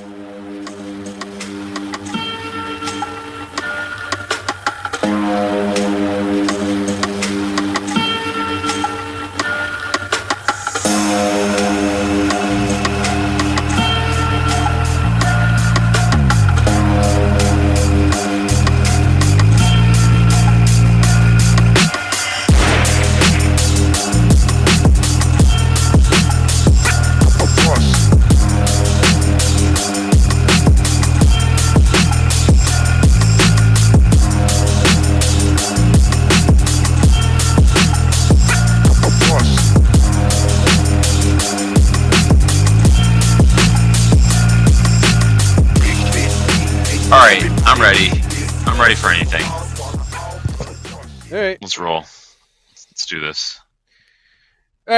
[0.00, 0.27] All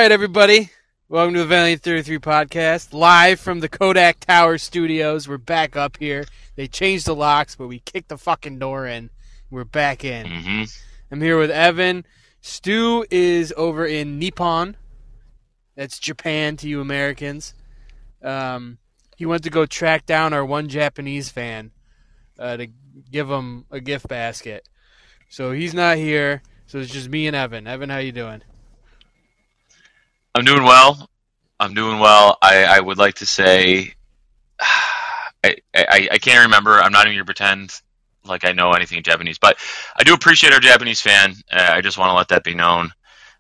[0.01, 0.71] right, everybody.
[1.11, 5.29] Welcome to the Valiant 33 podcast, live from the Kodak Tower studios.
[5.29, 6.25] We're back up here.
[6.57, 9.11] They changed the locks, but we kicked the fucking door in.
[9.51, 10.27] We're back in.
[10.27, 10.63] hmm
[11.13, 12.07] I'm here with Evan.
[12.41, 14.79] Stu is over in Nippon.
[15.77, 17.53] That's Japan to you Americans.
[18.23, 18.79] Um,
[19.19, 21.73] he went to go track down our one Japanese fan
[22.39, 22.69] uh, to
[23.11, 24.67] give him a gift basket.
[25.29, 26.41] So he's not here.
[26.69, 27.67] So it's just me and Evan.
[27.67, 28.41] Evan, how you doing?
[30.35, 31.09] I'm doing well.
[31.59, 32.39] I'm doing well.
[32.41, 33.95] I, I would like to say,
[34.61, 36.79] I, I, I can't remember.
[36.79, 37.73] I'm not even going to pretend
[38.25, 39.57] like I know anything in Japanese, but
[39.97, 41.35] I do appreciate our Japanese fan.
[41.51, 42.91] Uh, I just want to let that be known.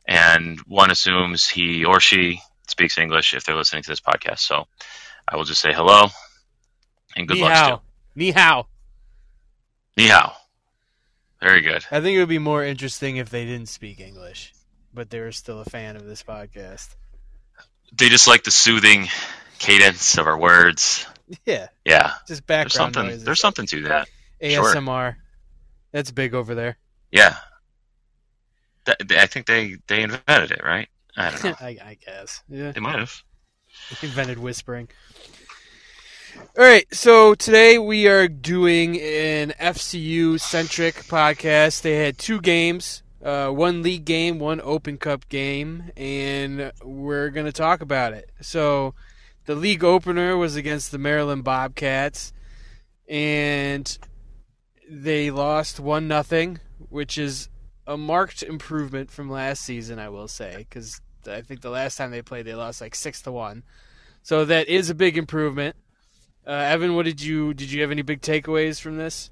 [0.06, 4.41] And one assumes he or she speaks English if they're listening to this podcast.
[4.41, 4.66] So
[5.28, 6.08] I will just say hello
[7.16, 7.66] and good Ni luck, hao.
[7.66, 7.83] Stu.
[8.16, 8.66] Ni hao.
[9.96, 10.33] Ni hao.
[11.41, 11.84] Very good.
[11.91, 14.52] I think it would be more interesting if they didn't speak English,
[14.92, 16.88] but they're still a fan of this podcast.
[17.96, 19.08] They just like the soothing
[19.58, 21.06] cadence of our words.
[21.44, 23.05] Yeah, Yeah, just there's background something.
[23.05, 23.24] noises.
[23.24, 24.08] There's something to that.
[24.42, 24.74] sure.
[24.74, 25.16] ASMR.
[25.92, 26.77] That's big over there.
[27.12, 27.36] Yeah.
[28.89, 30.89] I think they they invented it, right?
[31.17, 31.55] I don't know.
[31.61, 32.42] I, I guess.
[32.48, 33.14] Yeah, They might have.
[34.02, 34.89] invented whispering.
[36.58, 41.83] All right, so today we are doing an FCU centric podcast.
[41.83, 47.47] They had two games, uh, one league game, one Open Cup game, and we're going
[47.47, 48.31] to talk about it.
[48.41, 48.95] So,
[49.47, 52.33] the league opener was against the Maryland Bobcats,
[53.09, 53.98] and
[54.89, 57.48] they lost one nothing, which is
[57.86, 62.11] a marked improvement from last season, I will say, because I think the last time
[62.11, 63.64] they played, they lost like six to one.
[64.23, 65.77] So that is a big improvement.
[66.47, 69.30] Uh, Evan, what did you did you have any big takeaways from this?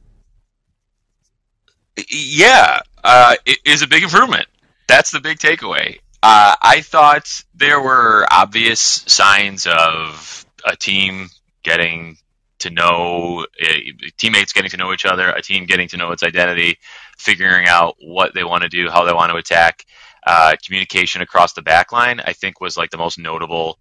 [2.11, 4.47] Yeah, uh, it is a big improvement.
[4.87, 5.99] That's the big takeaway.
[6.23, 11.29] Uh, I thought there were obvious signs of a team
[11.63, 12.17] getting
[12.61, 13.75] to know uh,
[14.17, 16.79] teammates getting to know each other, a team getting to know its identity,
[17.17, 19.85] figuring out what they want to do, how they want to attack.
[20.27, 23.79] Uh, communication across the back line, I think, was like the most notable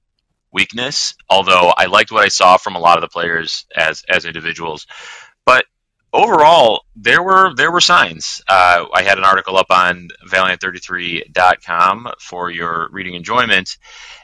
[0.51, 1.15] weakness.
[1.29, 4.85] Although I liked what I saw from a lot of the players as as individuals,
[6.13, 8.41] overall there were there were signs.
[8.47, 13.77] Uh, I had an article up on Valiant33.com for your reading enjoyment,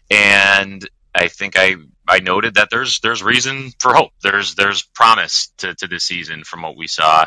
[0.10, 1.76] and I think I
[2.08, 4.12] I noted that there's there's reason for hope.
[4.22, 7.26] There's there's promise to, to this season from what we saw,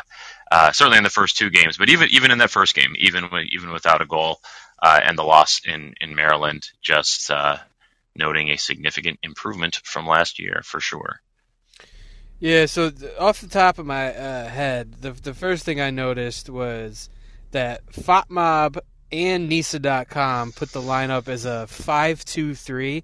[0.51, 3.29] uh, certainly in the first two games, but even even in that first game, even
[3.51, 4.39] even without a goal
[4.81, 7.57] uh, and the loss in in Maryland, just uh,
[8.15, 11.21] noting a significant improvement from last year for sure.
[12.39, 15.89] Yeah, so th- off the top of my uh, head, the the first thing I
[15.89, 17.09] noticed was
[17.51, 18.77] that FotMob
[19.11, 23.03] and Nisa.com put the lineup as a five-two-three,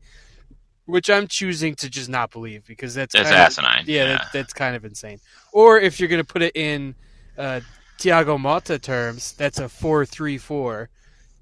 [0.86, 3.84] which I'm choosing to just not believe because that's It's kind of- asinine.
[3.88, 5.20] Yeah, That, that's kind of insane.
[5.52, 6.94] Or if you're going to put it in
[7.38, 7.62] uh,
[8.00, 10.90] Thiago Motta terms, that's a four-three-four.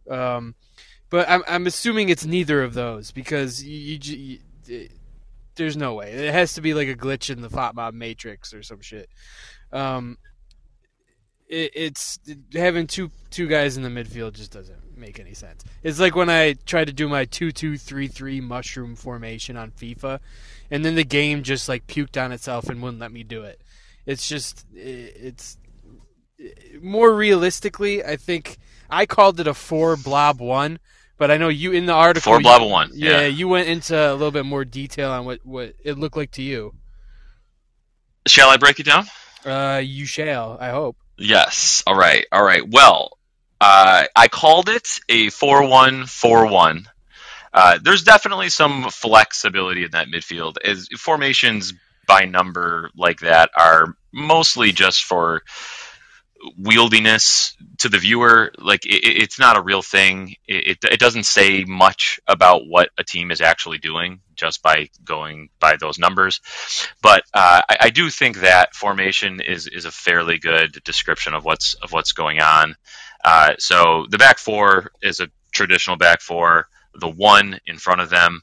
[0.10, 0.56] Um,
[1.10, 4.90] but I'm I'm assuming it's neither of those because you, you, you
[5.62, 6.12] there's no way.
[6.12, 9.08] It has to be like a glitch in the FotMob matrix or some shit.
[9.72, 10.18] Um,
[11.48, 12.20] it, it's
[12.54, 15.64] having two two guys in the midfield just doesn't make any sense.
[15.84, 19.72] It's like when I tried to do my two two three three mushroom formation on
[19.72, 20.20] FIFA,
[20.72, 23.62] and then the game just like puked on itself and wouldn't let me do it.
[24.06, 25.58] It's just it, it's
[26.82, 28.58] more realistically, I think
[28.90, 30.80] I called it a four blob one.
[31.22, 32.32] But I know you in the article.
[32.32, 32.90] Four blob one.
[32.96, 33.28] yeah, Yeah.
[33.28, 36.42] you went into a little bit more detail on what, what it looked like to
[36.42, 36.74] you.
[38.26, 39.06] Shall I break it down?
[39.46, 40.98] Uh, you shall, I hope.
[41.20, 41.84] Yes.
[41.86, 42.26] All right.
[42.32, 42.68] All right.
[42.68, 43.20] Well,
[43.62, 46.88] uh, I called it a four-one-four-one.
[47.54, 50.56] Uh, there's definitely some flexibility in that midfield.
[50.66, 51.72] As formations,
[52.08, 55.44] by number like that are mostly just for
[56.60, 58.52] wieldiness to the viewer.
[58.58, 60.36] Like it, it's not a real thing.
[60.48, 64.90] It, it, it doesn't say much about what a team is actually doing just by
[65.04, 66.42] going by those numbers.
[67.02, 71.46] But uh, I, I, do think that formation is is a fairly good description of
[71.46, 72.76] what's of what's going on.
[73.24, 76.68] Uh, so the back four is a traditional back four.
[76.96, 78.42] The one in front of them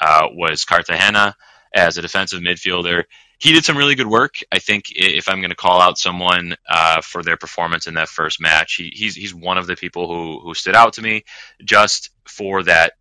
[0.00, 1.34] uh, was Cartagena
[1.74, 3.04] as a defensive midfielder
[3.42, 4.36] he did some really good work.
[4.52, 8.08] I think if I'm going to call out someone uh, for their performance in that
[8.08, 11.24] first match, he, he's he's one of the people who who stood out to me
[11.64, 12.92] just for that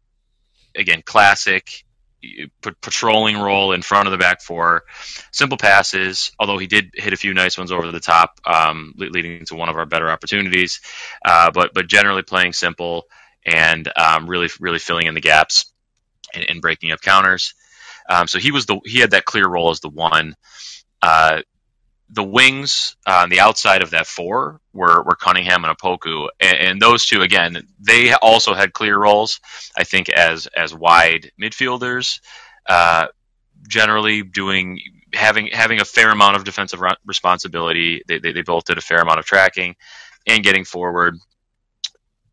[0.75, 1.85] again classic
[2.81, 4.83] patrolling role in front of the back four,
[5.31, 6.31] simple passes.
[6.39, 9.69] Although he did hit a few nice ones over the top, um, leading to one
[9.69, 10.81] of our better opportunities.
[11.23, 13.05] Uh, but but generally playing simple
[13.45, 15.71] and um, really really filling in the gaps
[16.33, 17.53] and, and breaking up counters.
[18.09, 20.36] Um, so he was the he had that clear role as the one.
[21.01, 21.42] Uh,
[22.13, 26.81] the wings on the outside of that four were, were Cunningham and Opoku, and, and,
[26.81, 29.39] those two again they also had clear roles.
[29.77, 32.19] I think as as wide midfielders,
[32.68, 33.07] uh,
[33.68, 34.81] generally doing
[35.13, 38.04] having having a fair amount of defensive responsibility.
[38.07, 39.75] They, they, they both did a fair amount of tracking
[40.27, 41.18] and getting forward.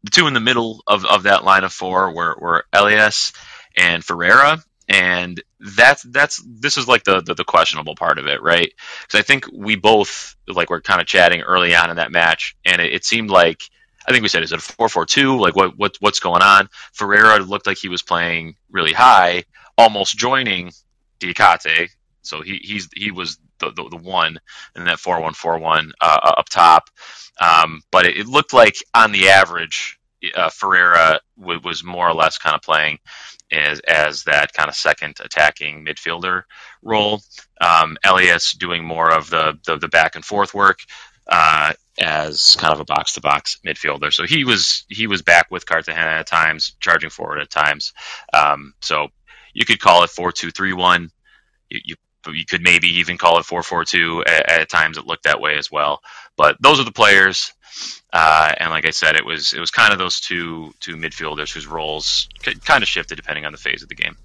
[0.05, 3.33] The two in the middle of, of that line of four were, were Elias
[3.77, 8.43] and Ferreira and that's that's this is like the, the, the questionable part of it,
[8.43, 8.73] right?
[9.03, 12.57] Because I think we both like we're kind of chatting early on in that match,
[12.65, 13.63] and it, it seemed like
[14.07, 15.39] I think we said is it a four four two?
[15.39, 16.69] Like what what what's going on?
[16.93, 19.45] Ferreira looked like he was playing really high,
[19.77, 20.73] almost joining
[21.21, 21.91] Diakate.
[22.23, 24.39] So he he's he was the, the, the one
[24.77, 26.91] in that four one four one uh, up top.
[27.41, 29.98] Um, but it, it, looked like on the average,
[30.35, 32.99] uh, Ferreira w- was more or less kind of playing
[33.51, 36.43] as, as that kind of second attacking midfielder
[36.83, 37.21] role.
[37.61, 40.81] Um, Elias doing more of the, the, the back and forth work
[41.29, 44.13] uh, as kind of a box to box midfielder.
[44.13, 47.93] So he was he was back with Cartagena at times, charging forward at times.
[48.33, 49.09] Um, so
[49.53, 51.11] you could call it four two three one.
[51.69, 51.95] You, you
[52.27, 55.71] you could maybe even call it 442 at, at, times it looked that way as
[55.71, 56.01] well
[56.37, 57.55] but those are the players
[58.13, 61.53] uh, and like I said, it was it was kind of those two two midfielders
[61.53, 62.29] whose roles
[62.65, 64.17] kind of shifted depending on the phase of the game.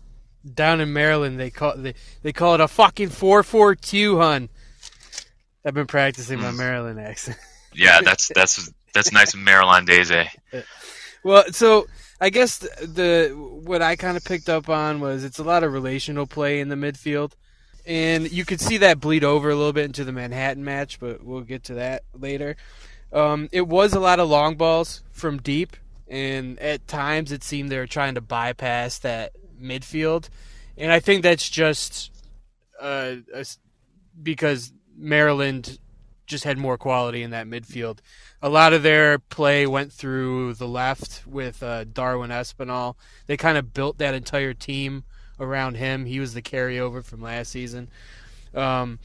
[0.53, 4.49] Down in Maryland, they call they they call it a fucking four four two, hun.
[5.65, 6.57] I've been practicing my mm.
[6.57, 7.37] Maryland accent.
[7.73, 10.27] yeah, that's that's that's nice Maryland days, eh?
[11.25, 11.87] Well, so
[12.19, 15.63] I guess the, the what I kind of picked up on was it's a lot
[15.63, 17.31] of relational play in the midfield,
[17.85, 21.23] and you could see that bleed over a little bit into the Manhattan match, but
[21.23, 22.57] we'll get to that later.
[23.13, 25.77] Um, it was a lot of long balls from deep,
[26.07, 30.29] and at times it seemed they were trying to bypass that midfield,
[30.77, 32.11] and I think that's just
[32.81, 33.15] uh,
[34.21, 35.77] because Maryland
[36.25, 37.99] just had more quality in that midfield.
[38.41, 42.95] A lot of their play went through the left with uh, Darwin Espinal.
[43.27, 45.03] They kind of built that entire team
[45.39, 46.05] around him.
[46.05, 47.89] He was the carryover from last season.
[48.53, 48.99] Um,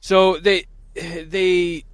[0.00, 1.84] so they they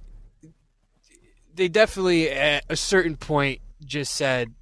[1.55, 4.53] they definitely at a certain point just said,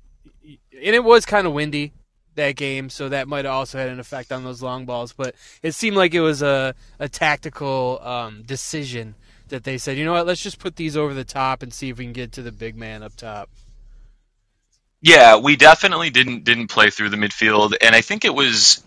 [0.44, 1.94] and it was kind of windy
[2.36, 5.14] that game, so that might have also had an effect on those long balls.
[5.14, 9.16] But it seemed like it was a a tactical um, decision
[9.50, 11.90] that they said, you know what, let's just put these over the top and see
[11.90, 13.50] if we can get to the big man up top.
[15.02, 18.84] Yeah, we definitely didn't didn't play through the midfield, and I think it was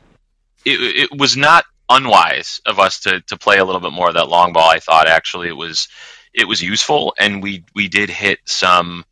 [0.65, 4.15] it, it was not unwise of us to to play a little bit more of
[4.15, 4.69] that long ball.
[4.69, 5.89] I thought actually it was
[6.35, 9.05] it was useful, and we we did hit some.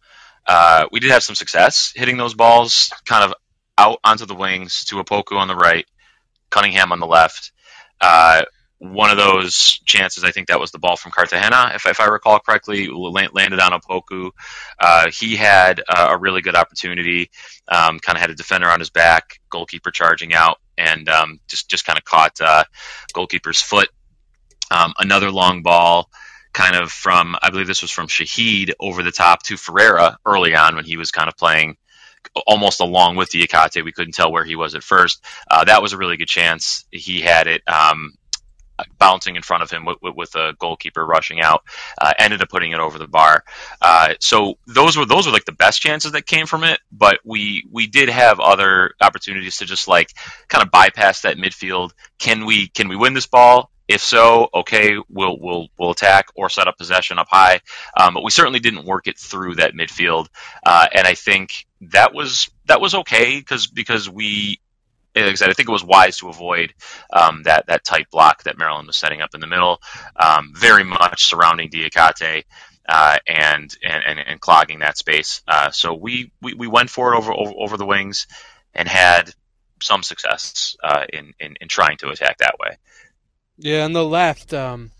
[0.47, 3.35] Uh, we did have some success hitting those balls kind of
[3.79, 5.87] out onto the wings to Opoku on the right,
[6.51, 7.53] Cunningham on the left.
[8.01, 8.43] Uh,
[8.79, 12.07] one of those chances, I think that was the ball from Cartagena, if, if I
[12.07, 14.31] recall correctly, landed on Opoku.
[14.79, 17.31] Uh, he had a really good opportunity,
[17.69, 21.69] um, kind of had a defender on his back, goalkeeper charging out, and um, just
[21.69, 22.65] just kind of caught uh,
[23.13, 23.91] goalkeeper's foot.
[24.71, 26.09] Um, another long ball
[26.53, 30.55] kind of from I believe this was from Shahid over the top to Ferreira early
[30.55, 31.77] on when he was kind of playing
[32.47, 33.85] almost along with Diakate.
[33.85, 35.25] We couldn't tell where he was at first.
[35.51, 36.85] Uh, that was a really good chance.
[36.91, 38.15] He had it um,
[38.99, 41.63] bouncing in front of him with, with, a goalkeeper rushing out.
[42.01, 43.45] Uh, ended up putting it over the bar.
[43.81, 46.81] Uh, so those were those were like the best chances that came from it.
[46.93, 50.13] But we we did have other opportunities to just like
[50.49, 51.93] kind of bypass that midfield.
[52.19, 53.71] Can we can we win this ball?
[53.91, 57.61] If so, okay, we'll we'll we'll attack or set up possession up high.
[57.97, 60.29] Um, but we certainly didn't work it through that midfield,
[60.65, 64.61] uh, and I think that was that was okay because because we
[65.17, 66.73] like I said, I think it was wise to avoid
[67.13, 69.81] um, that that tight block that Maryland was setting up in the middle,
[70.15, 72.45] um, very much surrounding Diakate.
[72.89, 75.43] Uh, and, and, and clogging that space.
[75.47, 78.27] Uh, so we, we, we went for it over, over, over the wings
[78.75, 79.33] and had
[79.81, 82.79] some success uh, in, in, in trying to attack that way.
[83.63, 84.91] Yeah, on the left, um,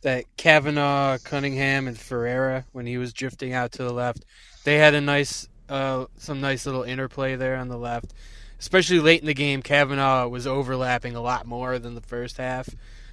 [0.00, 4.24] that Kavanaugh, Cunningham, and Ferreira when he was drifting out to the left,
[4.64, 8.14] they had a nice, uh, some nice little interplay there on the left.
[8.58, 12.66] Especially late in the game, Kavanaugh was overlapping a lot more than the first half,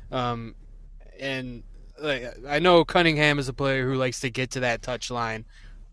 [0.10, 0.56] um,
[1.20, 1.64] and
[2.02, 5.44] like, I know Cunningham is a player who likes to get to that touch line,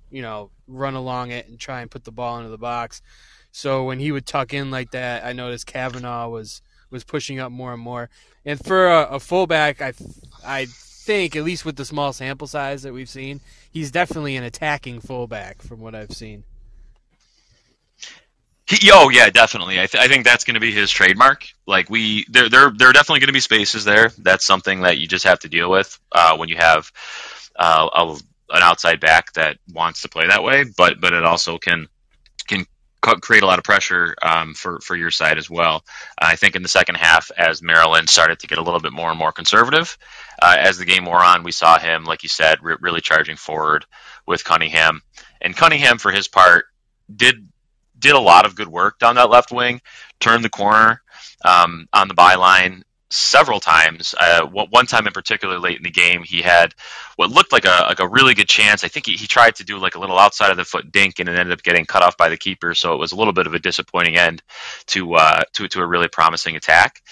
[0.08, 3.02] you know, run along it and try and put the ball into the box.
[3.50, 7.50] So when he would tuck in like that, I noticed Kavanaugh was was pushing up
[7.50, 8.08] more and more.
[8.44, 9.92] And for a, a fullback, I
[10.44, 14.44] I think at least with the small sample size that we've seen, he's definitely an
[14.44, 16.44] attacking fullback from what I've seen.
[18.66, 19.80] He, oh yeah, definitely.
[19.80, 21.44] I, th- I think that's going to be his trademark.
[21.66, 24.12] Like we, there, there, there are definitely going to be spaces there.
[24.18, 26.92] That's something that you just have to deal with uh, when you have
[27.56, 28.10] uh, a,
[28.50, 30.64] an outside back that wants to play that way.
[30.76, 31.88] But, but it also can can
[33.00, 35.84] create a lot of pressure um, for for your side as well.
[36.18, 39.10] I think in the second half, as Maryland started to get a little bit more
[39.10, 39.96] and more conservative,
[40.42, 43.36] uh, as the game wore on, we saw him, like you said, re- really charging
[43.36, 43.86] forward
[44.26, 45.02] with Cunningham.
[45.40, 46.66] And Cunningham, for his part,
[47.14, 47.48] did
[47.98, 49.80] did a lot of good work down that left wing,
[50.20, 51.02] turned the corner
[51.44, 54.14] um, on the byline several times.
[54.18, 56.74] Uh, one time in particular, late in the game, he had
[57.16, 58.84] what looked like a like a really good chance.
[58.84, 61.18] I think he, he tried to do like a little outside of the foot dink,
[61.18, 62.74] and it ended up getting cut off by the keeper.
[62.74, 64.42] So it was a little bit of a disappointing end
[64.86, 67.02] to uh, to to a really promising attack.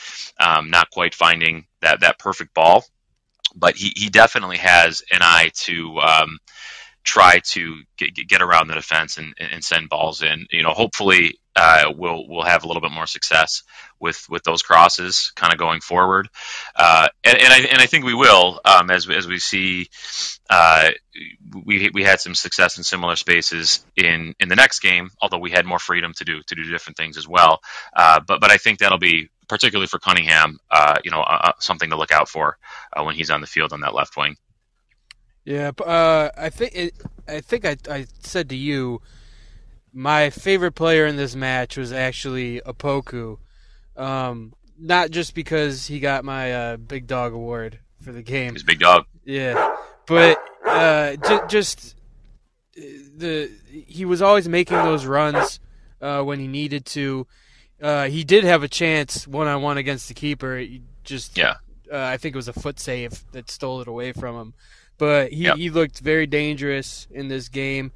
[0.40, 2.84] Um, not quite finding that that perfect ball,
[3.54, 5.98] but he he definitely has an eye to.
[5.98, 6.38] Um,
[7.08, 10.46] try to get, get around the defense and, and send balls in.
[10.50, 13.62] You know, hopefully uh, we'll we'll have a little bit more success
[13.98, 16.28] with with those crosses kind of going forward,
[16.76, 19.88] uh, and, and I and I think we will um, as as we see.
[20.50, 20.90] Uh,
[21.64, 25.50] we we had some success in similar spaces in in the next game, although we
[25.50, 27.60] had more freedom to do to do different things as well.
[27.96, 31.88] Uh, but but I think that'll be particularly for Cunningham, uh, you know, uh, something
[31.88, 32.58] to look out for
[33.02, 34.36] when he's on the field on that left wing.
[35.48, 36.94] Yeah, uh, I think it,
[37.26, 39.00] I think I, I said to you,
[39.94, 43.38] my favorite player in this match was actually Opoku,
[43.96, 48.52] Um, not just because he got my uh, big dog award for the game.
[48.52, 49.06] He's big dog.
[49.24, 49.74] Yeah,
[50.06, 51.96] but uh, j- just
[52.74, 55.60] the he was always making those runs
[56.02, 57.26] uh, when he needed to.
[57.80, 60.58] Uh, he did have a chance one on one against the keeper.
[60.58, 61.54] He just yeah,
[61.90, 64.54] uh, I think it was a foot save that stole it away from him.
[64.98, 65.56] But he, Yep.
[65.56, 67.92] he looked very dangerous in this game,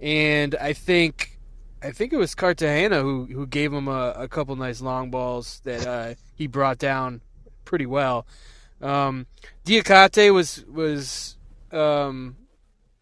[0.00, 1.38] and I think
[1.82, 5.60] I think it was Cartagena who who gave him a, a couple nice long balls
[5.64, 7.20] that uh, he brought down
[7.64, 8.26] pretty well.
[8.80, 9.26] Um,
[9.64, 11.36] Diacate was was
[11.72, 12.36] um,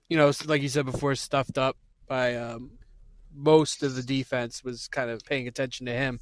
[0.09, 2.73] you know like you said before stuffed up by um,
[3.35, 6.20] most of the defense was kind of paying attention to him.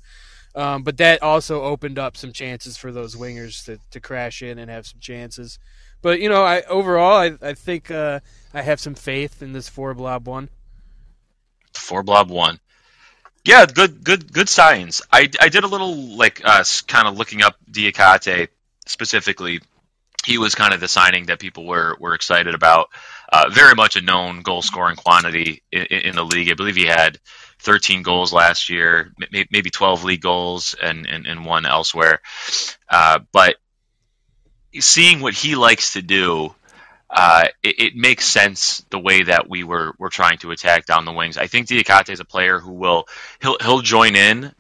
[0.55, 4.59] Um, but that also opened up some chances for those wingers to, to crash in
[4.59, 5.59] and have some chances.
[6.03, 8.21] But you know, I overall I I think uh,
[8.55, 10.49] I have some faith in this four blob one.
[11.73, 12.61] four blob one.
[13.45, 15.01] Yeah, good, good, good signs.
[15.11, 18.49] I, I did a little like uh, kind of looking up Diacate
[18.87, 19.61] specifically.
[20.27, 22.89] He was kind of the signing that people were were excited about.
[23.33, 26.51] Uh, very much a known goal scoring quantity in, in the league.
[26.51, 27.19] I believe he had
[27.61, 29.13] 13 goals last year,
[29.51, 32.21] maybe 12 league goals, and and, and one elsewhere.
[32.89, 33.57] Uh, but
[34.81, 36.55] seeing what he likes to do,
[37.11, 41.05] uh, it, it makes sense the way that we were were trying to attack down
[41.05, 41.39] the wings.
[41.39, 43.09] I think Diacate is a player who will
[43.41, 44.53] he'll he'll join in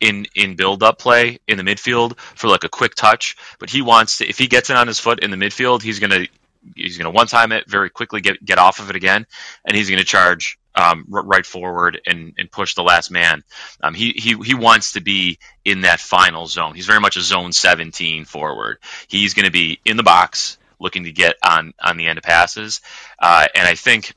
[0.00, 3.82] in in build up play in the midfield for like a quick touch, but he
[3.82, 6.26] wants to if he gets it on his foot in the midfield, he's gonna
[6.74, 9.26] he's gonna one time it very quickly get get off of it again,
[9.64, 13.42] and he's gonna charge um, right forward and, and push the last man.
[13.82, 16.74] Um, he, he he wants to be in that final zone.
[16.74, 18.78] He's very much a zone 17 forward.
[19.08, 22.24] He's going to be in the box looking to get on on the end of
[22.24, 22.80] passes,
[23.18, 24.14] uh, and I think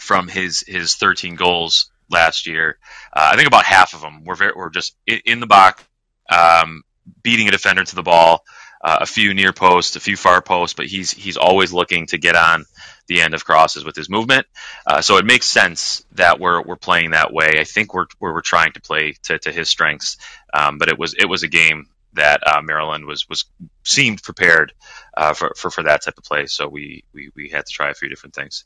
[0.00, 2.78] from his his 13 goals last year,
[3.12, 5.82] uh, I think about half of them were very, were just in, in the box,
[6.30, 6.82] um,
[7.22, 8.44] beating a defender to the ball.
[8.82, 12.18] Uh, a few near posts, a few far posts, but he's he's always looking to
[12.18, 12.64] get on
[13.08, 14.46] the end of crosses with his movement.
[14.86, 17.58] Uh, so it makes sense that we're we're playing that way.
[17.58, 20.18] I think we're we're, we're trying to play to, to his strengths,
[20.52, 23.44] um, but it was it was a game that uh, Maryland was was
[23.84, 24.72] seemed prepared
[25.16, 26.46] uh, for, for for that type of play.
[26.46, 28.64] So we, we we had to try a few different things.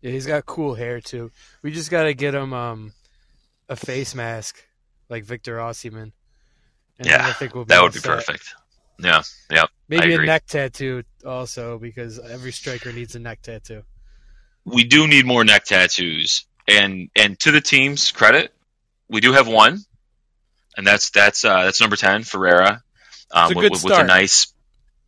[0.00, 1.30] Yeah, he's got cool hair too.
[1.62, 2.92] We just got to get him um,
[3.68, 4.64] a face mask
[5.08, 6.12] like Victor Osimhen.
[6.98, 8.16] And Yeah, I think we'll be That would be set.
[8.16, 8.54] perfect.
[9.02, 9.64] Yeah, yeah.
[9.88, 13.82] Maybe a neck tattoo also because every striker needs a neck tattoo.
[14.64, 18.52] We do need more neck tattoos, and and to the team's credit,
[19.08, 19.78] we do have one,
[20.76, 22.82] and that's that's uh, that's number ten, Ferreira,
[23.32, 24.52] um, with, with, with a nice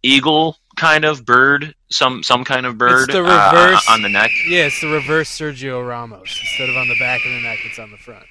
[0.02, 4.30] eagle kind of bird, some some kind of bird the uh, reverse- on the neck.
[4.48, 6.38] Yeah, it's the reverse Sergio Ramos.
[6.40, 8.24] Instead of on the back of the neck, it's on the front.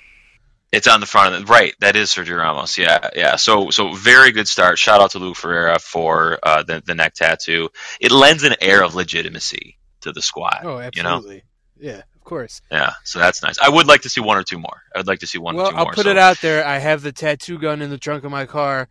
[0.71, 1.73] It's on the front of the right.
[1.81, 2.77] That is Sergio Ramos.
[2.77, 3.35] Yeah, yeah.
[3.35, 4.79] So, so very good start.
[4.79, 7.69] Shout out to Luke Ferreira for uh, the the neck tattoo.
[7.99, 10.61] It lends an air of legitimacy to the squad.
[10.63, 11.43] Oh, You know, absolutely.
[11.77, 12.61] Yeah, of course.
[12.71, 12.93] yeah.
[13.03, 13.59] So that's nice.
[13.59, 14.81] I would like to see one or two more.
[14.95, 15.93] I would like to see one or well, two I'll more.
[15.93, 16.65] put so- it out there.
[16.65, 18.87] I have the tattoo gun in the trunk of my car.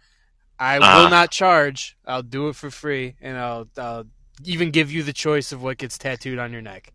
[0.58, 1.08] I will Uh-huh.
[1.08, 1.96] not charge.
[2.06, 4.04] I'll do it for free, and I'll, I'll
[4.44, 6.92] even give you the choice of what gets tattooed on your neck.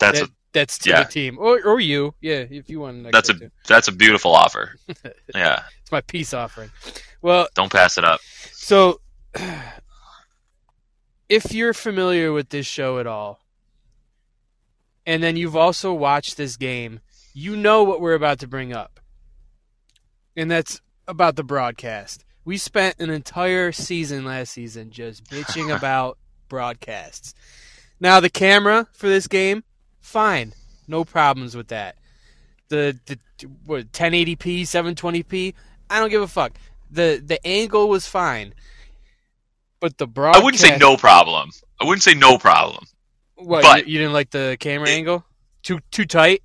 [0.00, 1.02] That's That- a That's to yeah.
[1.02, 2.14] the team, or or you.
[2.22, 3.12] Yeah, if you want.
[3.12, 3.34] that's a
[3.68, 4.76] that's a beautiful offer.
[5.34, 6.70] Yeah, It's my peace offering.
[7.20, 8.20] Well, don't pass it up.
[8.52, 9.02] So,
[11.28, 13.40] if you're familiar with this show at all,
[15.04, 17.00] and then you've also watched this game,
[17.34, 18.98] you know what we're about to bring up.
[20.38, 22.24] And that's about the broadcast.
[22.46, 26.16] We spent an entire season last season just bitching about
[26.48, 27.34] broadcasts.
[28.00, 29.64] Now, the camera for this game,
[30.06, 30.52] fine.
[30.88, 31.96] No problems with that.
[32.68, 33.18] The, the
[33.64, 35.54] what, 1080p, 720p,
[35.90, 36.52] I don't give a fuck.
[36.90, 38.54] The the angle was fine.
[39.80, 41.50] But the bro I wouldn't say no problem.
[41.80, 42.84] I wouldn't say no problem.
[43.36, 45.24] What, but- you, you didn't like the camera It- angle?
[45.62, 46.42] Too too tight?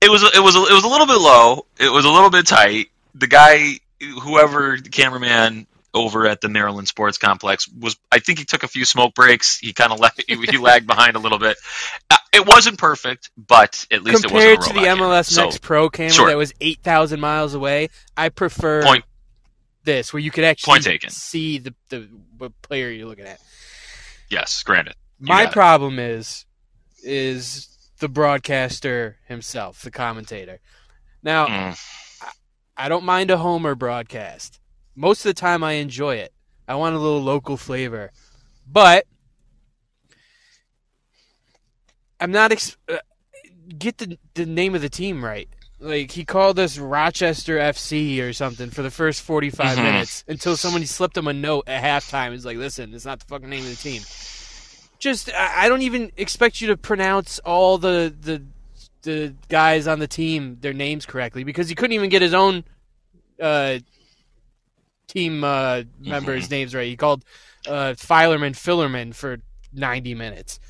[0.00, 1.66] It was it was it was a little bit low.
[1.78, 2.88] It was a little bit tight.
[3.14, 3.78] The guy,
[4.22, 8.68] whoever the cameraman over at the Maryland Sports Complex was, I think he took a
[8.68, 9.58] few smoke breaks.
[9.58, 10.22] He kind of left.
[10.26, 11.56] He, he lagged behind a little bit.
[12.10, 15.08] Uh, it wasn't perfect, but at least Compared it wasn't a to the camera.
[15.08, 16.28] MLS So, Next Pro camera sure.
[16.28, 19.04] that was 8,000 miles away, I prefer Point-
[19.84, 21.10] this where you could actually Point taken.
[21.10, 22.08] see the, the
[22.38, 23.38] what player you're looking at.
[24.30, 24.94] yes, granted.
[25.20, 26.44] You My problem is
[27.02, 27.68] is
[28.00, 30.58] the broadcaster himself, the commentator.
[31.22, 31.78] Now, Mm,
[32.76, 34.58] I don't mind a Homer broadcast.
[34.96, 36.32] Most of the time, I enjoy it.
[36.68, 38.10] I want a little local flavor,
[38.66, 39.06] but
[42.20, 42.52] I'm not.
[42.52, 42.96] Ex- uh,
[43.78, 45.48] get the the name of the team right.
[45.80, 49.82] Like he called us Rochester FC or something for the first 45 Mhm.
[49.82, 52.32] minutes until somebody slipped him a note at halftime.
[52.32, 54.02] He's like, "Listen, it's not the fucking name of the team."
[54.98, 58.42] Just, I I don't even expect you to pronounce all the the
[59.02, 62.64] the guys on the team their names correctly because he couldn't even get his own
[63.38, 63.78] uh,
[65.14, 66.86] team uh, members' names right.
[66.88, 67.24] He called
[67.68, 69.38] uh, Filerman Fillerman for
[69.72, 70.60] 90 minutes.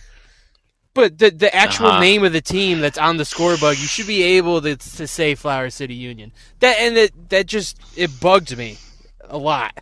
[0.95, 2.01] But the the actual Uh-huh.
[2.01, 5.35] name of the team that's on the scoreboard, you should be able to to say
[5.35, 6.33] Flower City Union.
[6.61, 8.79] That and that that just it bugged me
[9.25, 9.77] a lot.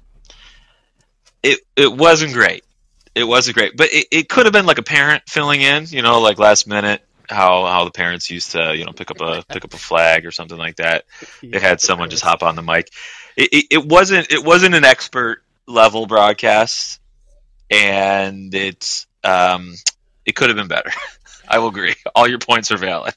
[1.43, 2.65] it it wasn't great.
[3.15, 5.85] It wasn't great, but it, it could have been like a parent filling in.
[5.89, 7.03] You know, like last minute.
[7.29, 10.27] How, how the parents used to you know pick up a pick up a flag
[10.27, 11.05] or something like that.
[11.51, 12.89] They had someone just hop on the mic.
[13.37, 17.01] It, it, wasn't it wasn't an expert level broadcast,
[17.71, 19.75] and it's um
[20.25, 20.91] it could have been better.
[21.49, 21.95] I will agree.
[22.15, 23.15] All your points are valid.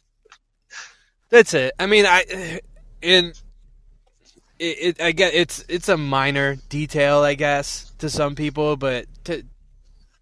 [1.29, 1.73] That's it.
[1.79, 2.61] I mean, I
[3.01, 3.33] in
[4.59, 4.63] it,
[4.97, 9.43] it I get it's it's a minor detail, I guess, to some people, but to,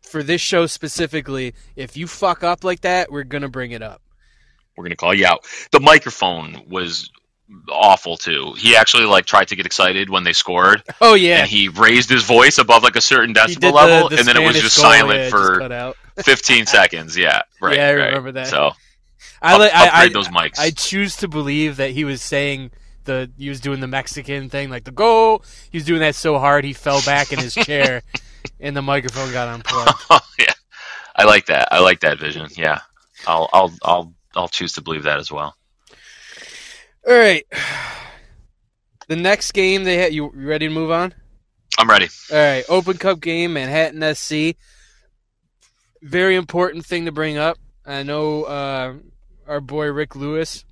[0.02, 4.02] for this show specifically, if you fuck up like that, we're gonna bring it up.
[4.76, 5.46] We're gonna call you out.
[5.72, 7.12] The microphone was
[7.70, 8.54] awful too.
[8.58, 12.10] He actually like tried to get excited when they scored, Oh yeah, and he raised
[12.10, 14.78] his voice above like a certain decibel the- level, the and then it was just
[14.78, 17.18] goal, silent yeah, for just 15 seconds.
[17.18, 17.76] Yeah, right.
[17.78, 18.06] Yeah, I right.
[18.08, 18.48] remember that.
[18.48, 18.72] So
[19.42, 20.58] I up- I, I, those mics.
[20.60, 22.72] I choose to believe that he was saying
[23.06, 25.44] the he was doing the Mexican thing, like the goal.
[25.70, 28.02] He was doing that so hard he fell back in his chair,
[28.60, 29.92] and the microphone got unplugged.
[30.10, 30.54] Oh, yeah,
[31.16, 31.68] I like that.
[31.72, 32.48] I like that vision.
[32.56, 32.80] Yeah,
[33.28, 35.56] I'll I'll I'll I'll choose to believe that as well.
[37.08, 37.46] All right,
[39.08, 40.14] the next game they had.
[40.14, 41.14] You you ready to move on?
[41.78, 42.08] I'm ready.
[42.32, 44.56] All right, Open Cup game, Manhattan SC.
[46.02, 47.58] Very important thing to bring up.
[47.86, 48.94] I know uh,
[49.48, 50.64] our boy Rick Lewis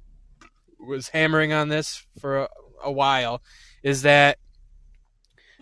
[0.79, 2.49] was hammering on this for a,
[2.83, 3.41] a while.
[3.83, 4.37] Is that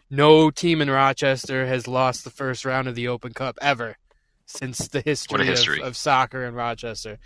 [0.10, 3.98] no team in Rochester has lost the first round of the Open Cup ever
[4.46, 5.82] since the history, history.
[5.82, 7.20] Of, of soccer in Rochester,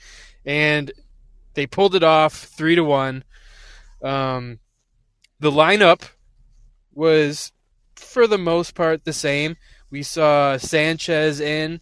[0.46, 0.92] and
[1.54, 3.24] they pulled it off three to one.
[4.04, 4.60] Um,
[5.40, 6.10] the lineup
[6.94, 7.52] was
[7.96, 9.56] for the most part the same.
[9.90, 11.80] We saw Sanchez in,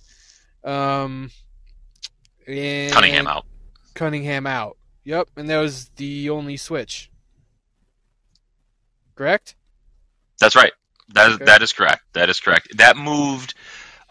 [0.64, 1.32] um,
[2.48, 3.46] and Cunningham out.
[3.94, 4.78] Cunningham out.
[5.04, 7.10] Yep, and that was the only switch.
[9.16, 9.56] correct?
[10.40, 10.72] That's right.
[11.10, 11.46] That is Okay.
[11.46, 12.02] that is correct.
[12.14, 12.76] That is correct.
[12.78, 13.54] That moved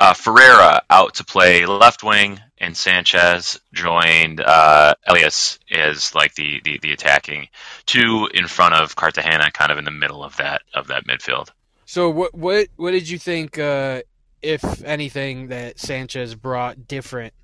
[0.00, 6.60] uh, Ferreira out to play left wing, and Sanchez joined uh, Elias as like the,
[6.64, 7.48] the the attacking
[7.84, 11.50] two in front of Cartagena, kind of in the middle of that of that midfield.
[11.84, 14.02] So what what what did you think, uh,
[14.40, 17.34] if anything, that Sanchez brought different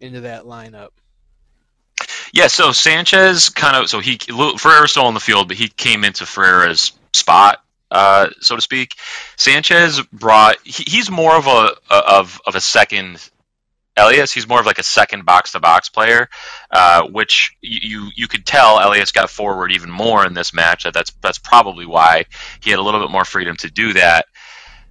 [0.00, 0.88] into that lineup?
[2.32, 6.04] Yeah, so Sanchez kind of so he Ferreira's still on the field, but he came
[6.04, 8.96] into Ferreira's spot, uh, so to speak.
[9.36, 13.18] Sanchez brought he, he's more of a of of a second
[13.96, 14.32] Elias.
[14.32, 16.28] He's more of like a second box to box player,
[16.70, 20.84] uh, which you you could tell Elias got forward even more in this match.
[20.84, 22.24] That that's that's probably why
[22.62, 24.26] he had a little bit more freedom to do that.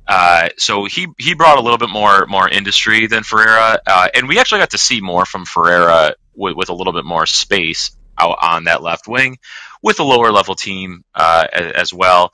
[0.08, 4.28] Uh, so he he brought a little bit more more industry than Ferreira, uh, and
[4.28, 7.96] we actually got to see more from Ferreira with, with a little bit more space
[8.18, 9.38] out on that left wing,
[9.82, 12.32] with a lower level team uh, a- as well.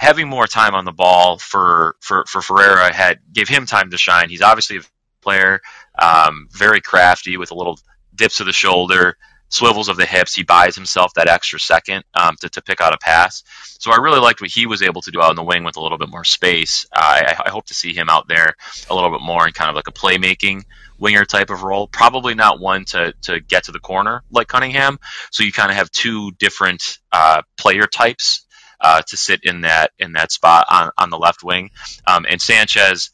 [0.00, 3.98] Having more time on the ball for, for, for Ferreira had gave him time to
[3.98, 4.30] shine.
[4.30, 4.80] He's obviously a
[5.20, 5.60] player,
[5.98, 7.78] um, very crafty with a little
[8.14, 9.18] dips of the shoulder,
[9.50, 10.34] swivels of the hips.
[10.34, 13.42] He buys himself that extra second um, to, to pick out a pass.
[13.78, 15.76] So I really liked what he was able to do out in the wing with
[15.76, 16.86] a little bit more space.
[16.90, 18.54] Uh, I, I hope to see him out there
[18.88, 20.64] a little bit more in kind of like a playmaking
[20.98, 21.86] winger type of role.
[21.88, 24.98] Probably not one to, to get to the corner like Cunningham.
[25.30, 28.46] So you kind of have two different uh, player types
[28.80, 31.70] uh, to sit in that in that spot on, on the left wing.
[32.06, 33.10] Um, and Sanchez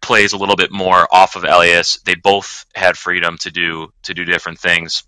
[0.00, 1.98] plays a little bit more off of Elias.
[2.04, 5.04] They both had freedom to do to do different things.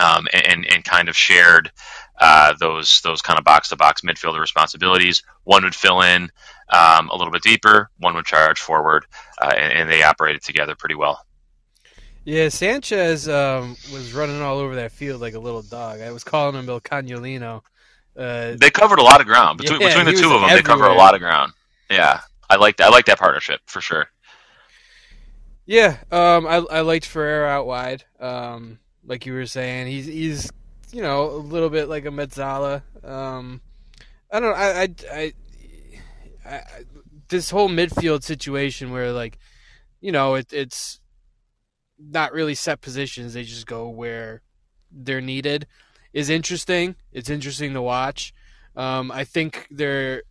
[0.00, 1.72] Um, and, and kind of shared
[2.20, 5.24] uh, those those kind of box to box midfielder responsibilities.
[5.42, 6.30] One would fill in
[6.70, 9.06] um, a little bit deeper, one would charge forward,
[9.40, 11.24] uh, and, and they operated together pretty well.
[12.24, 16.00] Yeah, Sanchez um, was running all over that field like a little dog.
[16.00, 17.62] I was calling him El Cañolino.
[18.18, 20.50] Uh, They covered a lot of ground between, Yeah, between the two of them.
[20.50, 21.52] They cover a lot of ground.
[21.88, 24.08] Yeah, I like I like that partnership for sure.
[25.66, 28.04] yeah, um, I I liked Ferreira out wide.
[28.20, 30.50] Um, like you were saying, he's he's
[30.92, 32.82] you know a little bit like a Mezzala.
[33.04, 33.60] Um,
[34.32, 34.56] I don't know.
[34.56, 35.32] I, I, I
[36.44, 36.62] I
[37.28, 39.38] this whole midfield situation where like
[40.00, 41.00] you know it, it's
[41.98, 43.34] not really set positions.
[43.34, 44.42] They just go where
[44.90, 45.66] they're needed.
[46.12, 46.96] Is interesting.
[47.12, 48.32] It's interesting to watch.
[48.76, 50.22] Um, I think they're,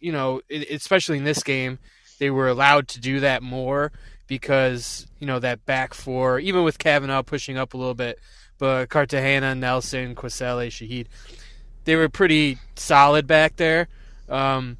[0.00, 1.78] you know, especially in this game,
[2.18, 3.92] they were allowed to do that more
[4.26, 8.18] because you know that back four, even with Kavanaugh pushing up a little bit,
[8.58, 11.06] but Cartagena, Nelson, Quasele, Shahid,
[11.84, 13.88] they were pretty solid back there.
[14.28, 14.78] Um,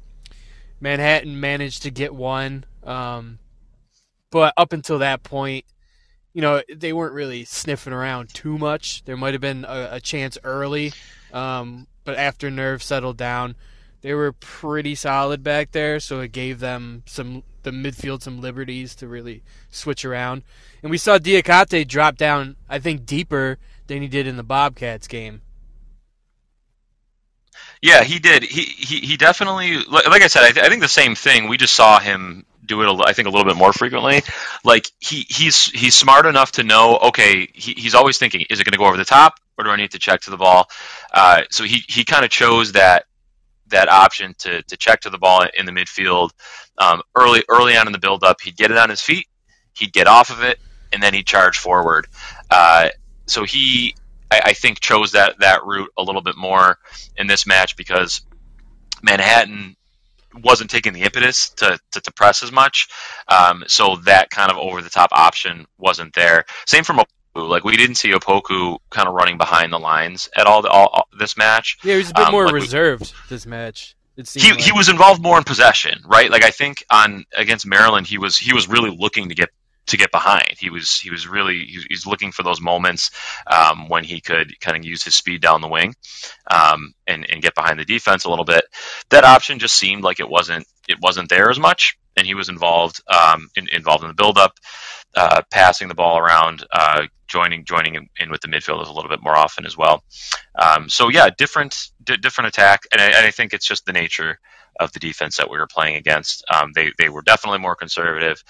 [0.79, 3.39] Manhattan managed to get one, um,
[4.31, 5.65] but up until that point,
[6.35, 9.05] you know, they weren't really sniffing around too much.
[9.05, 10.91] There might have been a, a chance early,
[11.31, 13.55] um, but after nerves settled down,
[14.01, 15.97] they were pretty solid back there.
[16.01, 20.43] So it gave them some the midfield some liberties to really switch around.
[20.83, 25.07] And we saw Diacate drop down, I think, deeper than he did in the Bobcats
[25.07, 25.41] game.
[27.81, 28.43] Yeah, he did.
[28.43, 30.43] He he, he definitely like, I said.
[30.43, 31.47] I, th- I think the same thing.
[31.47, 33.01] We just saw him do it.
[33.05, 34.23] I think a little bit more frequently.
[34.63, 36.97] Like he he's he's smart enough to know.
[36.97, 39.69] Okay, he, he's always thinking, is it going to go over the top, or do
[39.69, 40.67] I need to check to the ball?
[41.13, 43.05] Uh, so he he kind of chose that
[43.67, 46.31] that option to to check to the ball in the midfield
[46.77, 48.41] um, early early on in the build up.
[48.41, 49.27] He'd get it on his feet.
[49.73, 50.59] He'd get off of it,
[50.93, 52.07] and then he'd charge forward.
[52.49, 52.89] Uh,
[53.27, 53.95] so he
[54.35, 56.77] I, I think chose that that route a little bit more
[57.17, 58.21] in this match because
[59.03, 59.75] Manhattan
[60.43, 62.89] wasn't taking the impetus to, to, to press as much.
[63.27, 66.45] Um, so that kind of over the top option wasn't there.
[66.65, 67.05] Same from Opoku.
[67.49, 71.07] Like we didn't see Opoku kind of running behind the lines at all, all, all
[71.19, 71.77] this match.
[71.83, 73.95] Yeah, he was a bit Um, more like we- reserved this match.
[74.17, 74.61] It seemed He, like.
[74.61, 76.31] he was involved more in possession, right?
[76.31, 79.49] Like I think on against Maryland, he was he was really looking to get
[79.87, 80.55] to get behind.
[80.57, 83.11] He was he was really he was, looking for those moments
[83.47, 85.95] um, when he could kind of use his speed down the wing
[86.49, 88.65] um, and and get behind the defense a little bit.
[89.09, 92.49] That option just seemed like it wasn't it wasn't there as much, and he was
[92.49, 94.53] involved um, in, involved in the buildup,
[95.15, 99.21] uh, passing the ball around, uh, joining joining in, with the midfielders a little bit
[99.21, 100.03] more often as well.
[100.55, 103.93] Um, so yeah, different di- different attack, and I, and I think it's just the
[103.93, 104.39] nature
[104.79, 106.43] of the defense that we were playing against.
[106.53, 108.43] Um, they they were definitely more conservative,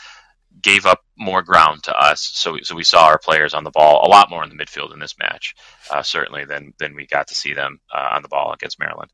[0.62, 4.06] gave up more ground to us, so so we saw our players on the ball
[4.06, 5.56] a lot more in the midfield in this match,
[5.92, 9.12] uh, certainly than than we got to see them uh, on the ball against Maryland.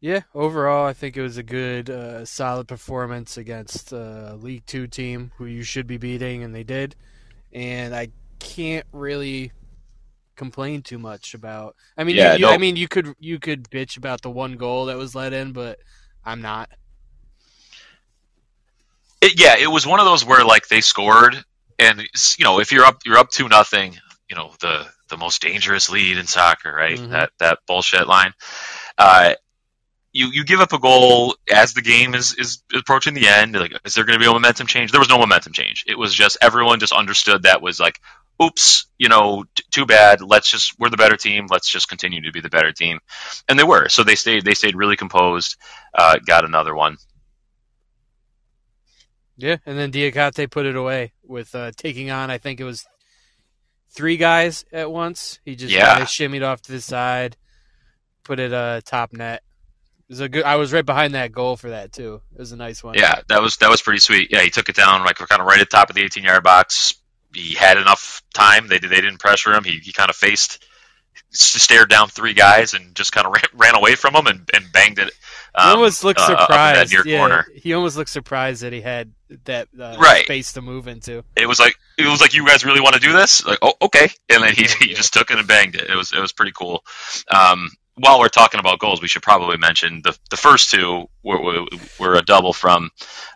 [0.00, 4.86] Yeah, overall, I think it was a good, uh, solid performance against a League Two
[4.86, 6.94] team who you should be beating, and they did.
[7.54, 9.52] And I can't really
[10.36, 11.76] complain too much about.
[11.96, 12.50] I mean, Yeah, you, no.
[12.50, 15.52] I mean, you could you could bitch about the one goal that was let in,
[15.52, 15.78] but
[16.24, 16.70] I'm not.
[19.24, 21.34] It, yeah, it was one of those where like they scored,
[21.78, 21.98] and
[22.36, 23.96] you know if you're up you're up two nothing,
[24.28, 26.98] you know the the most dangerous lead in soccer, right?
[26.98, 27.08] Mhm.
[27.10, 28.34] That that bullshit line.
[28.98, 29.34] Uh,
[30.12, 33.54] you you give up a goal as the game is is approaching the end.
[33.54, 34.92] Like, is there going to be a momentum change?
[34.92, 35.84] There was no momentum change.
[35.86, 37.98] It was just everyone just understood that was like,
[38.42, 40.20] oops, you know, t- too bad.
[40.20, 41.46] Let's just we're the better team.
[41.48, 43.00] Let's just continue to be the better team,
[43.48, 43.88] and they were.
[43.88, 45.56] So they stayed they stayed really composed.
[45.94, 46.98] Uh, got another one.
[49.36, 52.30] Yeah, and then Diacate put it away with uh, taking on.
[52.30, 52.86] I think it was
[53.90, 55.40] three guys at once.
[55.44, 56.00] He just Yeah.
[56.04, 57.36] shimmied off to the side,
[58.22, 59.42] put it uh, top net.
[60.08, 60.44] It was a good.
[60.44, 62.20] I was right behind that goal for that too.
[62.34, 62.94] It was a nice one.
[62.94, 64.30] Yeah, that was that was pretty sweet.
[64.30, 66.22] Yeah, he took it down like kind of right at the top of the 18
[66.24, 66.94] yard box.
[67.34, 68.68] He had enough time.
[68.68, 69.64] They they didn't pressure him.
[69.64, 70.64] He he kind of faced
[71.30, 74.70] stared down three guys and just kind of ran, ran away from them and, and
[74.72, 75.08] banged it.
[75.08, 77.06] He um, almost looked uh, up in that surprised.
[77.06, 77.46] yeah, corner.
[77.54, 79.12] he almost looked surprised that he had
[79.44, 80.24] that uh, Right.
[80.24, 81.24] space to move into.
[81.36, 83.44] It was like it was like you guys really want to do this?
[83.44, 85.88] Like oh okay, and then he, he just took it and banged it.
[85.90, 86.84] It was it was pretty cool.
[87.30, 91.40] Um, while we're talking about goals, we should probably mention the the first two were
[91.40, 91.66] were,
[92.00, 92.90] were a double from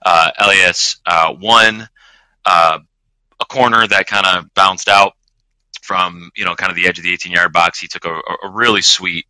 [0.04, 1.00] uh, Elias.
[1.06, 1.88] Uh, one
[2.44, 2.78] uh,
[3.40, 5.12] a corner that kind of bounced out
[5.82, 7.78] from you know kind of the edge of the 18 yard box.
[7.80, 8.10] He took a,
[8.42, 9.26] a really sweet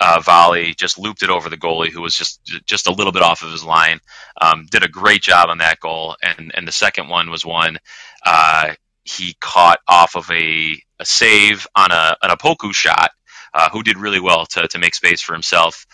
[0.00, 3.22] uh, volley, just looped it over the goalie, who was just just a little bit
[3.22, 4.00] off of his line.
[4.40, 7.78] Um, did a great job on that goal, and and the second one was one
[8.24, 13.10] uh, he caught off of a, a save on a on a Poku shot.
[13.54, 15.86] Uh, who did really well to, to make space for himself,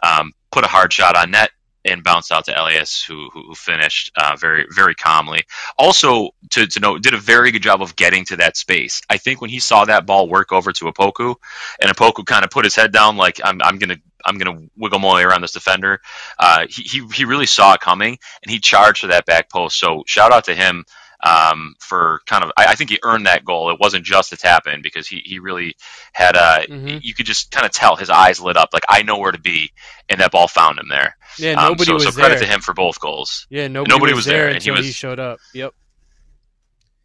[0.00, 1.50] um, put a hard shot on net
[1.84, 5.44] and bounced out to Elias, who who, who finished uh, very very calmly.
[5.78, 9.02] Also to, to note did a very good job of getting to that space.
[9.08, 11.34] I think when he saw that ball work over to Opoku
[11.80, 14.98] and Opoku kind of put his head down like i'm, I'm gonna i'm gonna wiggle
[14.98, 16.00] my way around this defender
[16.38, 19.78] uh, he, he, he really saw it coming and he charged for that back post.
[19.78, 20.84] So shout out to him
[21.22, 24.36] um, for kind of I, I think he earned that goal it wasn't just a
[24.36, 25.74] tap in because he, he really
[26.12, 27.00] had a Mhm.
[27.02, 29.40] you could just kind of tell his eyes lit up like i know where to
[29.40, 29.70] be
[30.08, 32.46] and that ball found him there Yeah, Um, nobody so, was so credit there.
[32.48, 34.92] to him for both goals Yeah, nobody, Nobody was, was there, and he until he
[34.92, 35.38] showed up.
[35.54, 35.74] Yep.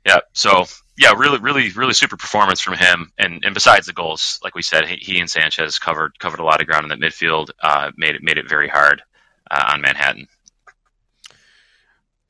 [0.06, 0.20] Yeah.
[0.34, 0.66] So
[0.98, 3.12] yeah, really, really, really super performance from him.
[3.18, 6.44] And and besides the goals, like we said, he, he and Sanchez covered covered a
[6.44, 7.50] lot of ground in that midfield.
[7.62, 9.02] Uh, made it made it very hard
[9.52, 10.28] uh, on Manhattan.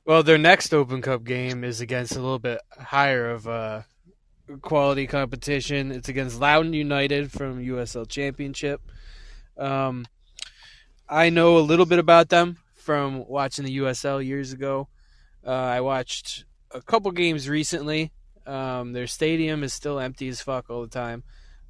[0.07, 3.87] Well, their next Open Cup game is against a little bit higher of a
[4.61, 5.91] quality competition.
[5.91, 8.81] It's against Loudoun United from USL Championship.
[9.57, 10.05] Um,
[11.09, 14.89] I know a little bit about them from watching the USL years ago.
[15.43, 18.11] Uh, I watched a couple games recently.
[18.45, 21.23] Um, their stadium is still empty as fuck all the time,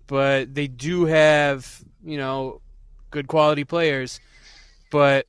[0.07, 2.59] but they do have you know
[3.11, 4.19] good quality players.
[4.91, 5.25] But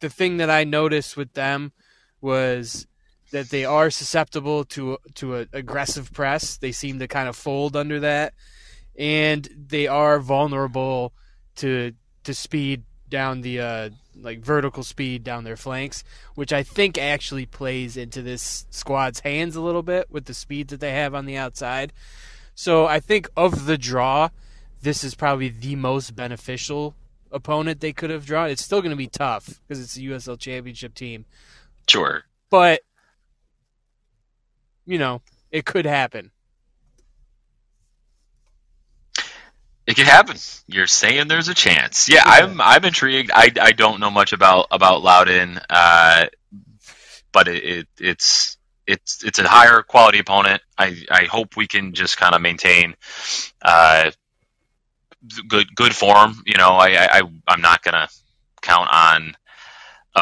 [0.00, 1.72] the thing that I noticed with them
[2.20, 2.86] was
[3.32, 6.56] that they are susceptible to to an aggressive press.
[6.56, 8.34] They seem to kind of fold under that,
[8.96, 11.12] and they are vulnerable
[11.56, 11.92] to
[12.24, 16.04] to speed down the uh, like vertical speed down their flanks,
[16.34, 20.68] which I think actually plays into this squad's hands a little bit with the speed
[20.68, 21.92] that they have on the outside.
[22.54, 24.30] So I think of the draw,
[24.82, 26.94] this is probably the most beneficial
[27.32, 28.50] opponent they could have drawn.
[28.50, 31.24] It's still going to be tough because it's a USL Championship team,
[31.90, 32.24] Sure.
[32.50, 32.80] but
[34.86, 36.30] you know it could happen.
[39.86, 40.36] It could happen.
[40.68, 42.08] You're saying there's a chance.
[42.08, 42.46] Yeah, Yeah.
[42.46, 43.32] I'm I'm intrigued.
[43.34, 46.26] I, I don't know much about about Loudoun, uh,
[47.32, 50.62] but it, it it's it's it's a higher quality opponent.
[50.78, 52.94] I I hope we can just kind of maintain
[53.62, 54.12] uh,
[55.48, 56.40] good good form.
[56.46, 58.08] You know, I I I'm not gonna
[58.62, 59.34] count on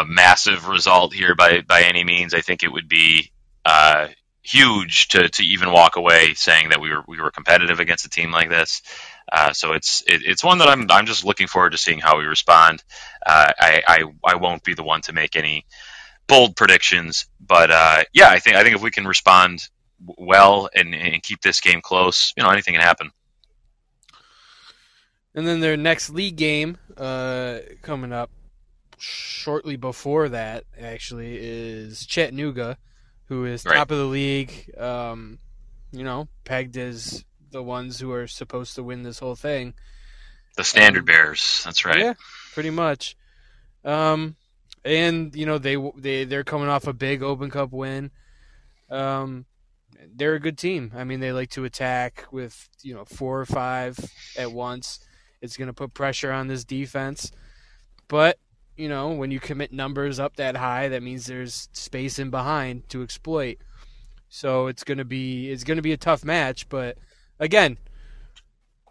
[0.00, 2.34] a massive result here by by any means.
[2.34, 3.32] I think it would be
[3.64, 4.08] uh,
[4.42, 8.11] huge to, to even walk away saying that we were we were competitive against a
[8.11, 8.82] team like this.
[9.30, 12.18] Uh, so it's it, it's one that I'm I'm just looking forward to seeing how
[12.18, 12.82] we respond.
[13.24, 15.66] Uh, I, I I won't be the one to make any
[16.26, 19.68] bold predictions, but uh, yeah, I think I think if we can respond
[20.16, 23.11] well and, and keep this game close, you know, anything can happen.
[25.34, 28.30] And then their next league game uh, coming up
[28.98, 32.78] shortly before that, actually, is Chattanooga,
[33.26, 33.76] who is Right.
[33.76, 34.70] top of the league.
[34.78, 35.38] Um,
[35.92, 39.74] you know, pegged as the ones who are supposed to win this whole thing.
[40.56, 41.98] The standard bears, that's right.
[41.98, 42.14] Yeah,
[42.52, 43.16] pretty much.
[43.84, 44.37] Um,
[44.84, 48.11] and you know they they they're coming off a big Open Cup win.
[48.90, 49.46] Um,
[50.14, 50.92] they're a good team.
[50.94, 53.98] I mean, they like to attack with you know four or five
[54.37, 55.00] at once.
[55.40, 57.30] It's going to put pressure on this defense,
[58.08, 58.38] but
[58.78, 62.88] you know when you commit numbers up that high, that means there's space in behind
[62.90, 63.58] to exploit.
[64.28, 66.96] So it's to be it's to be a tough match, but
[67.38, 67.76] again,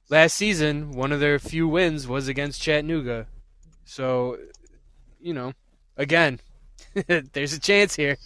[0.09, 3.27] last season one of their few wins was against Chattanooga.
[3.85, 4.37] So,
[5.21, 5.53] you know,
[5.95, 6.39] again,
[7.33, 8.17] there's a chance here.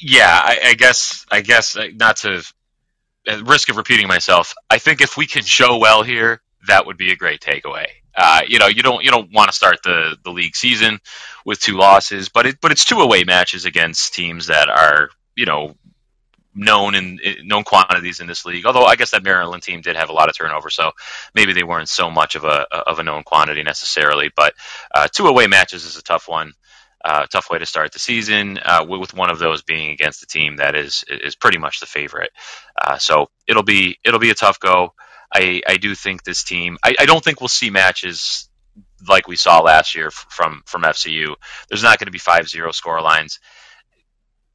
[0.00, 1.26] Yeah, I, I guess.
[1.30, 2.42] I guess uh, not to
[3.26, 4.54] at risk of repeating myself.
[4.70, 7.86] I think if we can show well here, that would be a great takeaway.
[8.16, 10.98] Uh, you know, you don't you don't want to start the, the league season
[11.44, 15.46] with two losses, but it but it's two away matches against teams that are you
[15.46, 15.74] know
[16.54, 18.66] known in known quantities in this league.
[18.66, 20.92] Although I guess that Maryland team did have a lot of turnover, so
[21.34, 24.30] maybe they weren't so much of a of a known quantity necessarily.
[24.34, 24.54] But
[24.94, 26.52] uh, two away matches is a tough one
[27.04, 30.26] uh, tough way to start the season, uh, with one of those being against a
[30.26, 32.30] team that is is pretty much the favorite.
[32.80, 34.92] Uh, so it'll be it'll be a tough go.
[35.32, 36.78] I, I do think this team.
[36.82, 38.48] I, I don't think we'll see matches
[39.08, 41.34] like we saw last year from from FCU.
[41.68, 43.40] There's not going to be 5-0 score lines.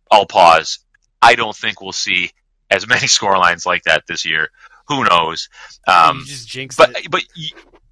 [0.10, 0.80] I'll pause.
[1.22, 2.32] I don't think we'll see
[2.70, 4.50] as many score lines like that this year.
[4.88, 5.50] Who knows?
[5.88, 7.12] Um, you just jinx but it.
[7.12, 7.24] but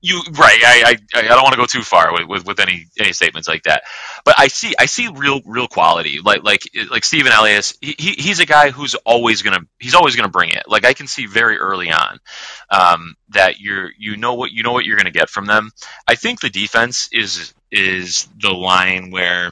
[0.01, 2.85] you right I, I, I don't want to go too far with, with, with, any
[2.99, 3.83] any statements like that.
[4.25, 6.19] But i see i see real real quality.
[6.23, 10.29] Like like like stephen elias he, he's a guy who's always gonna he's always gonna
[10.29, 10.63] bring it.
[10.67, 12.19] Like i can see very early on
[12.69, 15.71] um, that you're you know what you know what you're gonna get from them.
[16.07, 19.51] I think the defense is is the line where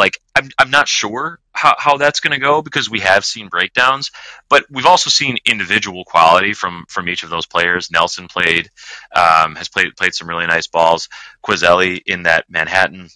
[0.00, 3.48] like I'm, I'm not sure how, how that's going to go because we have seen
[3.48, 4.10] breakdowns,
[4.48, 7.90] but we've also seen individual quality from from each of those players.
[7.90, 8.70] Nelson played
[9.14, 11.08] um, has played played some really nice balls.
[11.44, 13.10] Quiselli in that Manhattan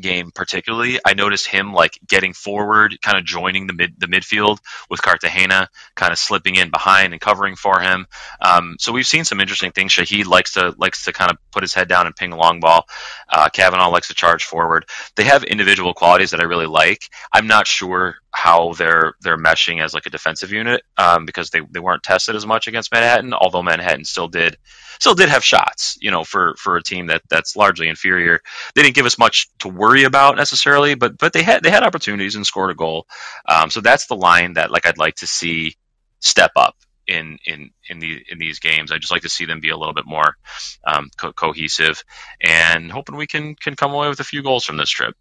[0.00, 4.58] game particularly, I noticed him like getting forward, kind of joining the mid the midfield
[4.90, 8.06] with Cartagena, kind of slipping in behind and covering for him.
[8.40, 9.92] Um, so we've seen some interesting things.
[9.92, 12.60] Shahid likes to likes to kind of put his head down and ping a long
[12.60, 12.86] ball.
[13.28, 14.86] Uh, Kavanaugh likes to charge forward.
[15.16, 17.08] They have individual qualities that I really like.
[17.32, 21.60] I'm not sure how they're they're meshing as like a defensive unit um, because they,
[21.70, 24.58] they weren't tested as much against Manhattan, although Manhattan still did
[24.98, 28.40] still did have shots, you know, for for a team that that's largely inferior.
[28.74, 31.84] They didn't give us much to worry about necessarily, but but they had they had
[31.84, 33.06] opportunities and scored a goal.
[33.48, 35.76] Um, so that's the line that like I'd like to see
[36.18, 36.74] step up
[37.06, 38.90] in in in the in these games.
[38.90, 40.36] I just like to see them be a little bit more
[40.84, 42.02] um, co- cohesive,
[42.40, 45.14] and hoping we can can come away with a few goals from this trip.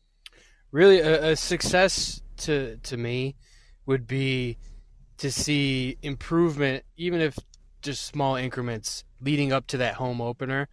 [0.71, 3.35] Really, a, a success to to me
[3.85, 4.57] would be
[5.17, 7.37] to see improvement, even if
[7.81, 10.67] just small increments leading up to that home opener.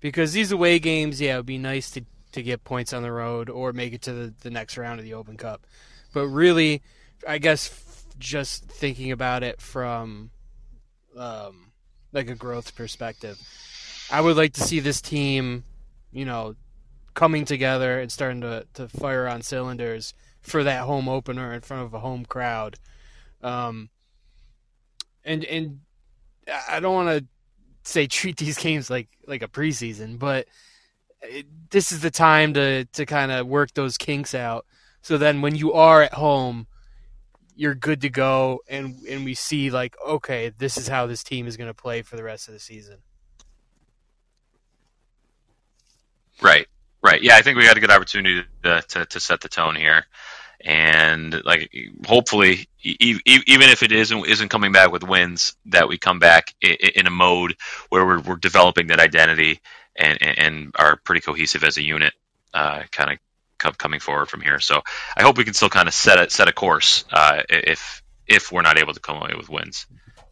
[0.00, 3.12] Because these away games, yeah, it would be nice to, to get points on the
[3.12, 5.66] road or make it to the, the next round of the Open Cup.
[6.12, 6.82] But really,
[7.26, 10.30] I guess just thinking about it from
[11.16, 11.72] um,
[12.12, 13.38] like a growth perspective,
[14.10, 15.64] I would like to see this team,
[16.12, 16.56] you know,
[17.14, 20.12] coming together and starting to, to fire on cylinders
[20.44, 22.76] for that home opener in front of a home crowd.
[23.42, 23.88] Um,
[25.24, 25.80] and and
[26.70, 27.26] I don't want to
[27.82, 30.46] say treat these games like like a preseason, but
[31.22, 34.66] it, this is the time to to kind of work those kinks out.
[35.02, 36.66] So then when you are at home,
[37.56, 41.46] you're good to go, and and we see like okay, this is how this team
[41.46, 42.98] is going to play for the rest of the season.
[46.42, 46.66] Right,
[47.02, 47.22] right.
[47.22, 50.04] Yeah, I think we got a good opportunity to, to, to set the tone here
[50.64, 51.70] and like
[52.06, 53.20] hopefully even
[53.68, 57.54] if it isn't isn't coming back with wins that we come back in a mode
[57.90, 59.60] where we're, we're developing that identity
[59.94, 62.14] and and are pretty cohesive as a unit
[62.54, 63.10] uh, kind
[63.64, 64.60] of coming forward from here.
[64.60, 64.82] So
[65.16, 68.50] i hope we can still kind of set a set a course uh, if if
[68.50, 69.86] we're not able to come away with wins.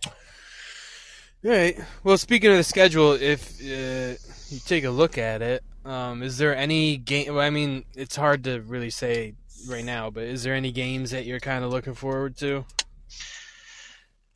[0.06, 1.78] All right.
[2.04, 4.16] Well speaking of the schedule if uh,
[4.48, 8.44] you take a look at it um, is there any game i mean it's hard
[8.44, 9.34] to really say
[9.68, 12.64] right now, but is there any games that you're kind of looking forward to?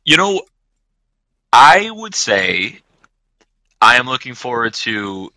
[0.05, 0.41] You know,
[1.51, 2.79] I would say
[3.81, 5.31] I am looking forward to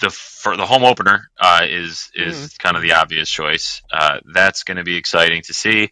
[0.00, 2.58] the for the home opener uh, is is mm.
[2.58, 3.82] kind of the obvious choice.
[3.92, 5.90] Uh, that's going to be exciting to see.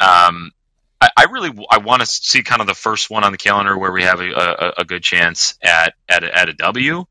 [0.00, 0.52] Um,
[1.00, 3.76] I, I, really I want to see kind of the first one on the calendar
[3.76, 7.04] where we have a, a, a good chance at at a, at a W.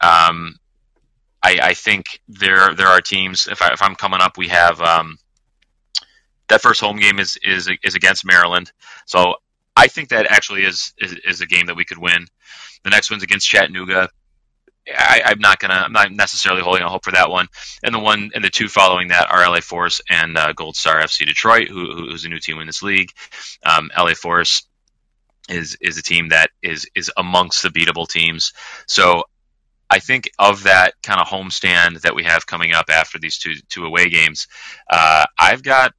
[0.00, 0.56] Um,
[1.42, 3.46] I, I think there there are teams.
[3.46, 5.18] If, I, if I'm coming up, we have um,
[6.48, 8.72] that first home game is is is against Maryland.
[9.06, 9.36] So
[9.76, 12.26] I think that actually is, is, is a game that we could win.
[12.82, 14.08] The next one's against Chattanooga,
[14.96, 15.74] I, I'm not gonna.
[15.74, 17.48] I'm not necessarily holding a hope for that one.
[17.82, 21.00] And the one and the two following that are LA Force and uh, Gold Star
[21.00, 23.12] FC Detroit, who, who's a new team in this league.
[23.64, 24.66] Um, LA Force
[25.48, 28.52] is is a team that is is amongst the beatable teams.
[28.86, 29.24] So
[29.90, 33.54] I think of that kind of homestand that we have coming up after these two
[33.68, 34.48] two away games,
[34.90, 35.94] uh, I've got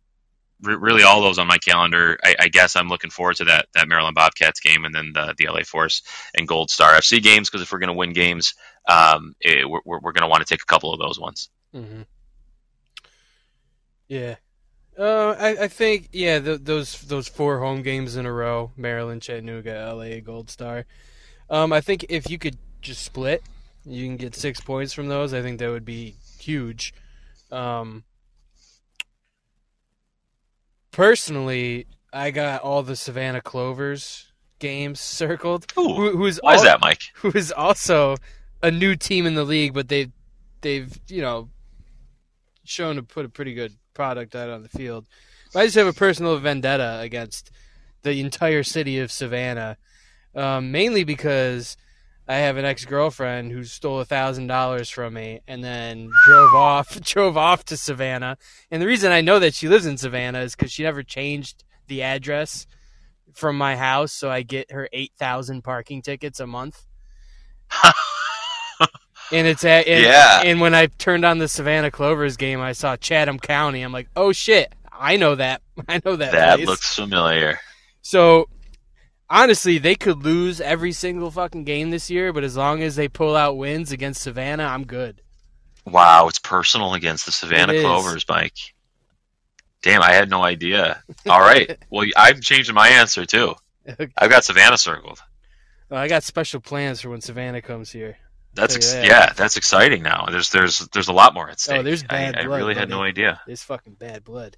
[0.61, 2.17] re- really all those on my calendar.
[2.23, 5.33] I, I, guess I'm looking forward to that that Maryland Bobcats game and then the,
[5.37, 6.03] the LA Force
[6.35, 8.53] and Gold Star FC games because if we're going to win games,
[8.87, 11.49] um, it, we're, we're going to want to take a couple of those ones.
[11.73, 12.01] Mm-hmm.
[14.07, 14.35] Yeah.
[14.97, 19.21] Uh, I, I think yeah the, those those four home games in a row Maryland
[19.21, 20.85] Chattanooga LA Gold Star
[21.49, 23.41] um, I think if you could just split
[23.85, 26.93] you can get six points from those I think that would be huge
[27.51, 28.03] um,
[30.91, 35.71] personally, I got all the Savannah Clovers games circled.
[35.77, 37.01] Ooh, who, who's why al- is that, Mike?
[37.15, 38.17] Who is also
[38.61, 40.11] a new team in the league, but they've
[40.61, 41.49] they've you know
[42.65, 45.07] shown to put a pretty good product out on the field.
[45.53, 47.51] But I just have a personal vendetta against
[48.03, 49.77] the entire city of Savannah,
[50.35, 51.77] um, mainly because
[52.29, 56.53] I have an ex girlfriend who stole a thousand dollars from me and then drove
[56.53, 58.37] off drove off to Savannah.
[58.69, 61.63] And the reason I know that she lives in Savannah is because she never changed
[61.87, 62.67] the address
[63.33, 66.85] from my house, so I get her eight thousand parking tickets a month.
[69.31, 70.43] and it's at and, yeah.
[70.45, 73.81] And when I turned on the Savannah Clovers game, I saw Chatham County.
[73.81, 75.63] I'm like, oh shit, I know that.
[75.89, 76.31] I know that.
[76.31, 76.67] That place.
[76.67, 77.59] looks familiar.
[78.03, 78.49] So
[79.29, 83.07] honestly, they could lose every single fucking game this year, but as long as they
[83.07, 85.21] pull out wins against Savannah, I'm good.
[85.85, 88.57] Wow, it's personal against the Savannah Clovers, Mike.
[89.81, 91.01] Damn, I had no idea.
[91.27, 91.77] All right.
[91.89, 93.55] well, I'm changing my answer too.
[94.17, 95.21] I've got Savannah circled.
[95.89, 98.17] Well, I got special plans for when Savannah comes here.
[98.53, 99.05] That's ex- that.
[99.05, 100.27] yeah, that's exciting now.
[100.29, 101.79] There's there's there's a lot more at oh, stake.
[101.79, 102.55] Oh, there's bad I, blood.
[102.55, 103.39] I really had no idea.
[103.47, 104.57] There's fucking bad blood.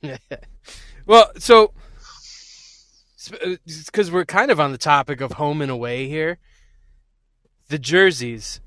[1.06, 1.72] well, so
[3.28, 6.38] because uh, we're kind of on the topic of home and away here.
[7.68, 8.60] The jerseys.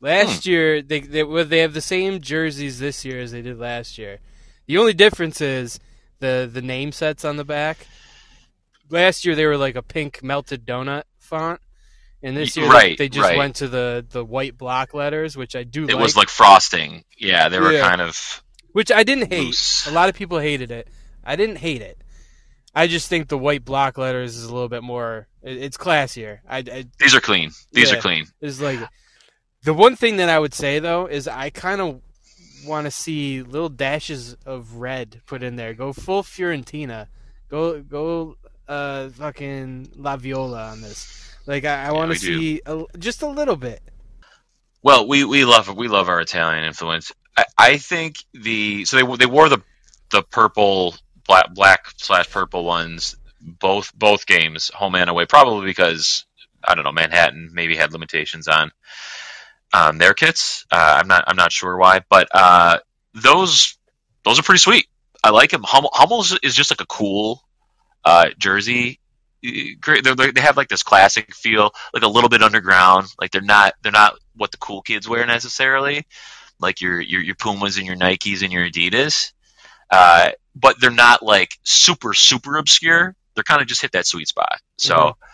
[0.00, 0.50] Last hmm.
[0.50, 3.98] year, they they well, they have the same jerseys this year as they did last
[3.98, 4.18] year.
[4.66, 5.78] The only difference is
[6.18, 7.86] the the name sets on the back.
[8.90, 11.60] Last year they were like a pink melted donut font,
[12.22, 13.38] and this year right, they, they, just right.
[13.38, 15.84] went to the the white block letters, which I do.
[15.84, 16.02] It like.
[16.02, 17.04] was like frosting.
[17.16, 17.88] Yeah, they were yeah.
[17.88, 18.42] kind of.
[18.72, 19.46] Which I didn't hate.
[19.46, 19.86] Loose.
[19.86, 20.88] A lot of people hated it.
[21.24, 22.02] I didn't hate it.
[22.74, 25.28] I just think the white block letters is a little bit more.
[25.42, 26.40] It's classier.
[26.48, 27.50] I, I these are clean.
[27.72, 28.26] These yeah, are clean.
[28.40, 28.80] It's like
[29.62, 32.00] the one thing that I would say though is I kind of
[32.64, 35.74] want to see little dashes of red put in there.
[35.74, 37.08] Go full Fiorentina.
[37.48, 38.36] Go go
[38.68, 41.36] uh fucking La Viola on this.
[41.46, 43.82] Like I, I want to see a, just a little bit.
[44.82, 47.12] Well, we, we love we love our Italian influence.
[47.36, 49.62] I, I think the so they they wore the
[50.10, 50.94] the purple
[51.26, 55.26] black, black slash purple ones both both games, home and away.
[55.26, 56.24] Probably because
[56.62, 58.70] I don't know Manhattan maybe had limitations on
[59.98, 60.66] their kits.
[60.70, 62.78] Uh, I'm not I'm not sure why, but uh,
[63.14, 63.76] those
[64.24, 64.86] those are pretty sweet.
[65.24, 65.62] I like them.
[65.64, 67.42] Hummel, Hummel's is just like a cool
[68.04, 68.98] uh, jersey.
[69.80, 70.04] Great.
[70.04, 73.08] They have like this classic feel, like a little bit underground.
[73.20, 76.06] Like they're not they're not what the cool kids wear necessarily,
[76.60, 79.32] like your your, your Pumas and your Nikes and your Adidas.
[79.92, 83.14] Uh, but they're not like super super obscure.
[83.34, 84.60] They're kind of just hit that sweet spot.
[84.78, 85.24] So mm-hmm.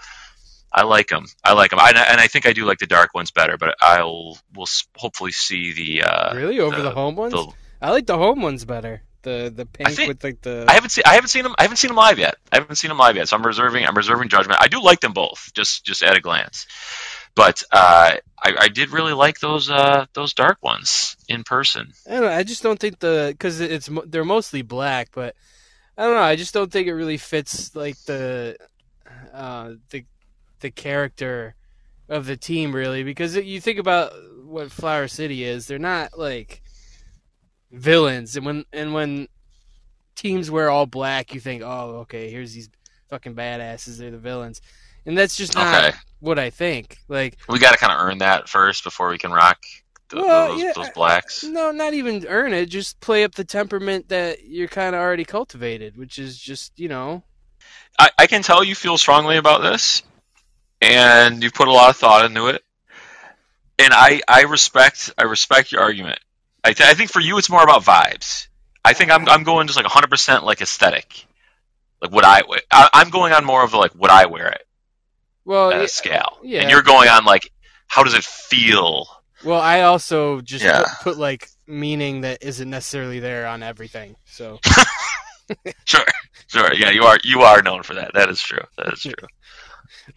[0.72, 1.24] I like them.
[1.42, 3.56] I like them, I, and I think I do like the dark ones better.
[3.56, 7.32] But I'll we'll hopefully see the uh, really over the, the home ones.
[7.32, 7.46] The,
[7.80, 9.02] I like the home ones better.
[9.22, 10.66] The the pink think, with like the.
[10.68, 12.36] I haven't seen I haven't seen them I haven't seen them live yet.
[12.52, 14.61] I haven't seen them live yet, so I'm reserving I'm reserving judgment.
[14.61, 16.66] I do like them both, just just at a glance.
[17.35, 21.93] But uh, I, I, did really like those uh, those dark ones in person.
[22.07, 22.33] I don't know.
[22.33, 25.35] I just don't think the because it's they're mostly black, but
[25.97, 26.20] I don't know.
[26.20, 28.57] I just don't think it really fits like the
[29.33, 30.05] uh, the
[30.61, 31.55] the character
[32.09, 34.12] of the team really because you think about
[34.45, 35.66] what Flower City is.
[35.66, 36.62] They're not like
[37.70, 39.29] villains, and when and when
[40.16, 42.68] teams wear all black, you think, oh, okay, here's these
[43.11, 43.99] fucking badasses.
[43.99, 44.61] They're the villains
[45.09, 45.96] and that's just not okay.
[46.20, 46.98] what I think.
[47.09, 49.59] Like we got to kind of earn that first before we can rock
[50.11, 51.42] the, well, those, yeah, those, blacks.
[51.42, 52.66] No, not even earn it.
[52.66, 56.88] Just play up the temperament that you're kind of already cultivated, which is just you
[56.88, 57.22] know.
[57.98, 60.02] I, I can tell you feel strongly about this,
[60.82, 62.62] and you've put a lot of thought into it,
[63.78, 66.20] and I I respect I respect your argument.
[66.62, 68.48] I, th- I think for you it's more about vibes.
[68.84, 71.24] I think I'm I'm going just like 100 percent like aesthetic,
[72.02, 74.67] like what I, I I'm going on more of like would I wear it
[75.49, 76.38] well, uh, scale.
[76.42, 76.61] Yeah.
[76.62, 77.51] And you're going on like
[77.86, 79.07] how does it feel?
[79.44, 80.82] Well, I also just Yeah.
[80.82, 84.16] put, put like meaning that isn't necessarily there on everything.
[84.26, 84.59] So
[85.86, 86.05] Sure,
[86.49, 86.74] sure.
[86.74, 88.12] Yeah, you are you are known for that.
[88.14, 88.62] That is true.
[88.76, 89.14] That is true.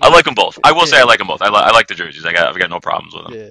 [0.01, 0.59] I like them both.
[0.63, 1.41] I will say I like them both.
[1.41, 2.25] I, li- I like the jerseys.
[2.25, 3.33] I got I've got no problems with them.
[3.33, 3.49] yeah.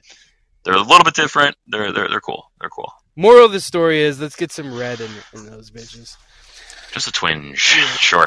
[0.64, 1.56] They're a little bit different.
[1.66, 2.50] They're they're they're cool.
[2.60, 2.92] They're cool.
[3.16, 6.16] Moral of the story is let's get some red in, in those bitches.
[6.92, 7.58] Just a twinge.
[7.58, 8.26] Sure.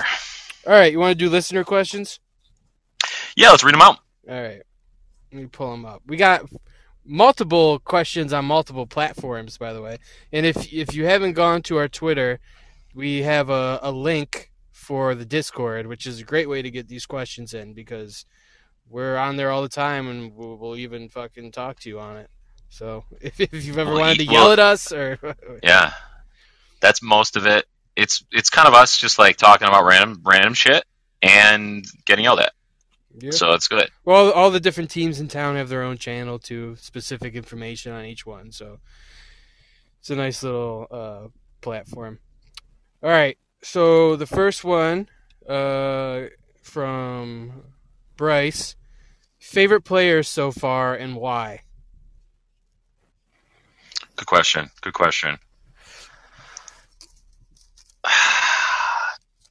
[0.65, 2.19] All right, you want to do listener questions?
[3.35, 3.97] Yeah, let's read them out.
[4.29, 4.61] All right,
[5.31, 6.01] let me pull them up.
[6.05, 6.45] We got
[7.05, 9.97] multiple questions on multiple platforms, by the way.
[10.31, 12.39] And if if you haven't gone to our Twitter,
[12.93, 16.87] we have a, a link for the Discord, which is a great way to get
[16.87, 18.25] these questions in because
[18.89, 22.17] we're on there all the time, and we'll, we'll even fucking talk to you on
[22.17, 22.29] it.
[22.69, 25.17] So if, if you've ever Well, wanted to you- yell well- at us or
[25.63, 25.93] Yeah,
[26.79, 27.65] that's most of it.
[27.95, 30.83] It's it's kind of us just like talking about random random shit
[31.21, 32.53] and getting yelled at.
[33.19, 33.31] Yeah.
[33.31, 33.89] So it's good.
[34.05, 38.05] Well, all the different teams in town have their own channel to specific information on
[38.05, 38.51] each one.
[38.51, 38.79] So
[39.99, 41.27] it's a nice little uh,
[41.61, 42.19] platform.
[43.01, 45.09] All right, so the first one
[45.47, 46.23] uh,
[46.61, 47.63] from
[48.17, 48.75] Bryce:
[49.39, 51.61] favorite players so far and why?
[54.15, 54.69] Good question.
[54.81, 55.37] Good question.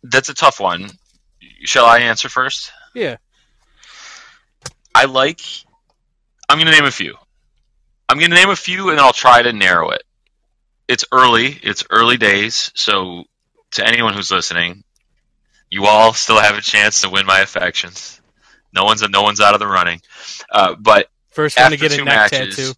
[0.02, 0.90] That's a tough one.
[1.64, 2.72] Shall I answer first?
[2.94, 3.16] Yeah,
[4.95, 5.40] I like.
[6.49, 7.14] I'm going to name a few.
[8.09, 10.03] I'm going to name a few, and I'll try to narrow it.
[10.88, 11.59] It's early.
[11.62, 12.70] It's early days.
[12.74, 13.24] So,
[13.72, 14.84] to anyone who's listening,
[15.70, 18.20] you all still have a chance to win my affections.
[18.74, 20.01] No one's no one's out of the running.
[20.51, 22.57] Uh, but first one to get a neck matches.
[22.57, 22.72] tattoo.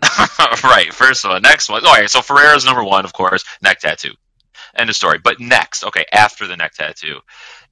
[0.68, 1.42] right, first one.
[1.42, 1.84] Next one.
[1.84, 4.12] All right, so Ferreira's number one, of course, neck tattoo.
[4.76, 5.18] End of story.
[5.18, 7.18] But next, okay, after the neck tattoo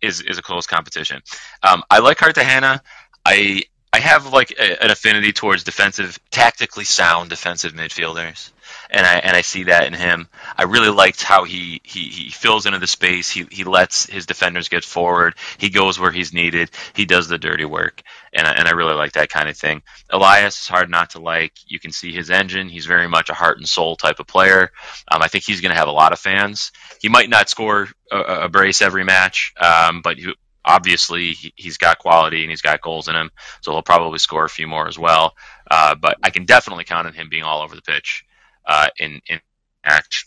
[0.00, 1.22] is is a close competition.
[1.62, 2.82] Um, I like Cartagena.
[3.24, 3.62] I
[3.96, 8.50] I have like a, an affinity towards defensive, tactically sound defensive midfielders,
[8.90, 10.28] and I and I see that in him.
[10.54, 13.30] I really liked how he he, he fills into the space.
[13.30, 15.34] He he lets his defenders get forward.
[15.56, 16.72] He goes where he's needed.
[16.94, 18.02] He does the dirty work,
[18.34, 19.80] and I, and I really like that kind of thing.
[20.10, 21.54] Elias is hard not to like.
[21.66, 22.68] You can see his engine.
[22.68, 24.72] He's very much a heart and soul type of player.
[25.10, 26.70] Um, I think he's going to have a lot of fans.
[27.00, 30.34] He might not score a, a brace every match, um, but he,
[30.66, 33.30] obviously he, he's got quality and he's got goals in him,
[33.62, 35.34] so he'll probably score a few more as well.
[35.70, 38.24] Uh, but I can definitely count on him being all over the pitch
[38.66, 39.40] uh, in in
[39.84, 40.26] act.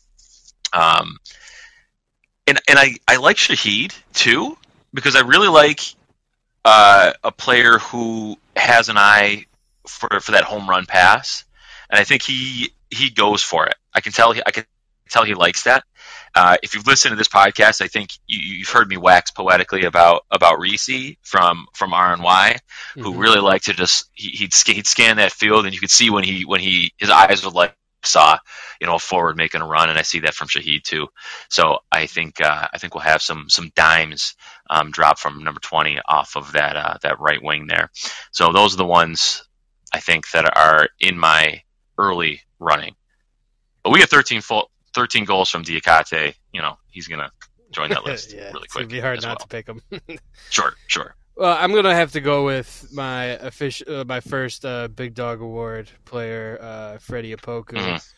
[0.73, 1.17] Um,
[2.47, 4.57] and and I, I like Shahid too
[4.93, 5.81] because I really like
[6.65, 9.45] uh, a player who has an eye
[9.87, 11.43] for for that home run pass,
[11.89, 13.75] and I think he he goes for it.
[13.93, 14.65] I can tell he, I can
[15.09, 15.83] tell he likes that.
[16.35, 19.83] Uh, if you've listened to this podcast, I think you, you've heard me wax poetically
[19.83, 22.57] about about Reese from from R and Y,
[22.95, 23.19] who Mhm.
[23.19, 26.23] really liked to just he, he'd he'd scan that field, and you could see when
[26.23, 28.37] he when he his eyes would like saw
[28.79, 31.07] you know a forward making a run, and I see that from Shahid too.
[31.49, 34.35] So I think uh, I think we'll have some some dimes
[34.69, 37.89] um, drop from number twenty off of that uh, that right wing there.
[38.31, 39.43] So those are the ones
[39.91, 41.63] I think that are in my
[41.97, 42.95] early running.
[43.83, 46.33] But we get 13 full, 13 goals from Diakate.
[46.53, 47.29] You know, he's gonna
[47.71, 48.83] join that list yeah, really it's quick.
[48.83, 49.37] gonna be hard not well.
[49.37, 49.81] to pick him.
[50.49, 51.15] Sure, sure.
[51.35, 55.41] Well, I'm gonna have to go with my official, uh, my first uh, Big Dog
[55.41, 58.13] Award player, uh, Freddie Opoku, Mhm.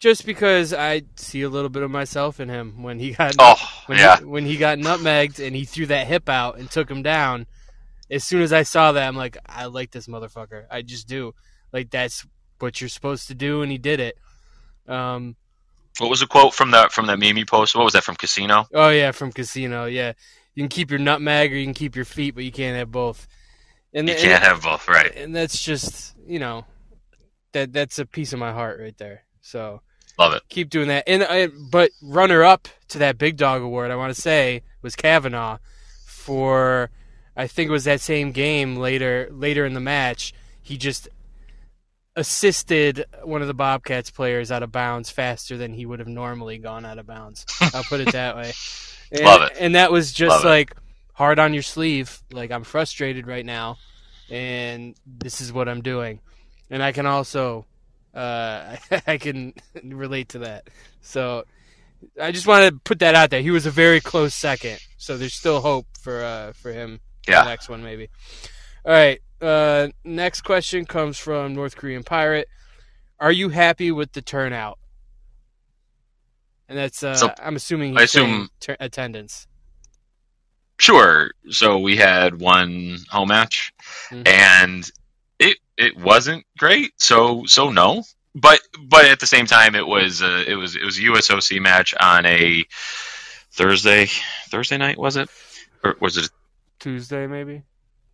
[0.00, 3.56] just because I see a little bit of myself in him when he got Oh,
[3.86, 4.18] when yeah.
[4.18, 7.46] he, when he got nutmegged and he threw that hip out and took him down.
[8.10, 10.64] As soon as I saw that, I'm like, I like this motherfucker.
[10.70, 11.34] I just do.
[11.72, 12.26] Like that's
[12.58, 14.18] what you're supposed to do, and he did it.
[14.88, 15.36] Um,
[15.98, 17.78] What was the quote from that from that meme you posted?
[17.78, 18.66] What was that from Casino?
[18.72, 19.84] Oh yeah, from Casino.
[19.86, 20.12] Yeah,
[20.54, 22.90] you can keep your nutmeg or you can keep your feet, but you can't have
[22.92, 23.26] both.
[23.92, 25.14] And You and- can't have both, right?
[25.16, 26.64] and that's just you know
[27.52, 29.22] that that's a piece of my heart right there.
[29.40, 29.80] So
[30.18, 30.42] Love it.
[30.48, 31.04] keep doing that.
[31.06, 34.94] And I, but runner up to that big dog award, I want to say was
[34.96, 35.58] Kavanaugh
[36.06, 36.90] for
[37.36, 40.32] I think it was that same game later later in the match.
[40.60, 41.08] He just
[42.18, 46.58] assisted one of the Bobcats players out of bounds faster than he would have normally
[46.58, 47.46] gone out of bounds.
[47.72, 48.52] I'll put it that way.
[49.10, 49.56] And, Love it.
[49.58, 50.48] And that was just Love it.
[50.48, 50.74] like
[51.14, 52.20] hard on your sleeve.
[52.30, 53.78] Like I'm frustrated right now,
[54.28, 56.20] and this is what I'm doing.
[56.68, 57.64] And I can also,
[58.14, 60.68] uh, I can relate to that.
[61.00, 61.44] So
[62.20, 63.40] I just want to put that out there.
[63.40, 67.00] He was a very close second, so there's still hope for uh, for him.
[67.24, 67.44] for Yeah.
[67.44, 68.10] The next one maybe.
[68.88, 69.20] All right.
[69.40, 72.48] Uh, next question comes from North Korean Pirate.
[73.20, 74.78] Are you happy with the turnout?
[76.70, 78.48] And that's uh, So, I'm assuming I assume-
[78.80, 79.46] attendance.
[80.80, 81.30] Sure.
[81.50, 83.72] So we had one home match,
[84.10, 84.26] Mhm.
[84.26, 84.90] and
[85.38, 86.92] it it wasn't great.
[86.98, 88.04] So so no.
[88.34, 91.60] But but at the same time, it was uh, it was it was a USOC
[91.60, 92.64] match on a
[93.50, 94.08] Thursday
[94.50, 95.28] Thursday night was it
[95.82, 96.30] or was it
[96.78, 97.62] Tuesday maybe.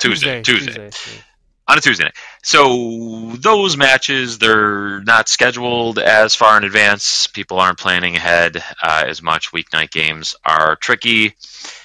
[0.09, 1.23] Tuesday Tuesday, Tuesday.
[1.69, 2.15] on a Tuesday night.
[2.43, 7.27] So those matches they're not scheduled as far in advance.
[7.27, 9.53] People aren't planning ahead uh, as much.
[9.53, 11.35] Weeknight games are tricky.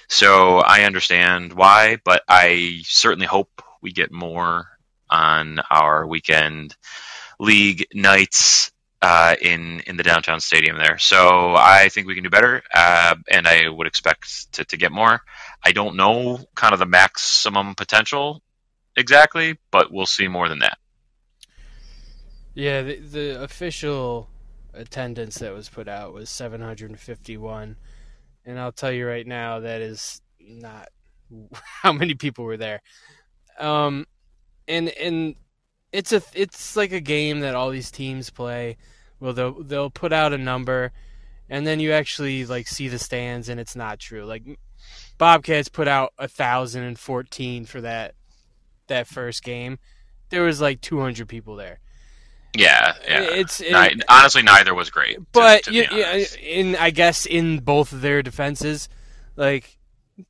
[0.07, 4.67] So I understand why, but I certainly hope we get more
[5.09, 6.76] on our weekend
[7.39, 10.97] league nights uh, in in the downtown stadium there.
[10.97, 14.91] So I think we can do better, uh, and I would expect to, to get
[14.91, 15.22] more.
[15.64, 18.41] I don't know kind of the maximum potential
[18.95, 20.78] exactly, but we'll see more than that.
[22.53, 24.30] Yeah, the, the official
[24.74, 27.76] attendance that was put out was 751,
[28.45, 30.89] and I'll tell you right now that is not
[31.82, 32.82] how many people were there.
[33.60, 34.05] Um,
[34.68, 35.36] and and
[35.91, 38.78] it's a it's like a game that all these teams play.
[39.20, 40.91] Well, they'll they'll put out a number,
[41.49, 44.26] and then you actually like see the stands, and it's not true.
[44.26, 44.60] Like
[45.20, 48.15] Bobcats put out a thousand and fourteen for that
[48.88, 49.78] that first game.
[50.30, 51.78] There was like two hundred people there.
[52.57, 53.22] Yeah, yeah.
[53.22, 55.20] It's it, honestly neither was great.
[55.32, 58.89] But to, to yeah, in I guess in both of their defenses,
[59.36, 59.78] like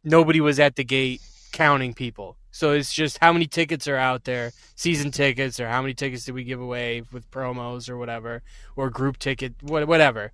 [0.04, 1.22] nobody was at the gate
[1.54, 2.36] counting people.
[2.52, 6.26] So it's just how many tickets are out there, season tickets, or how many tickets
[6.26, 8.42] did we give away with promos or whatever,
[8.76, 10.32] or group ticket, whatever.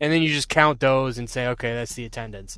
[0.00, 2.56] And then you just count those and say, okay, that's the attendance.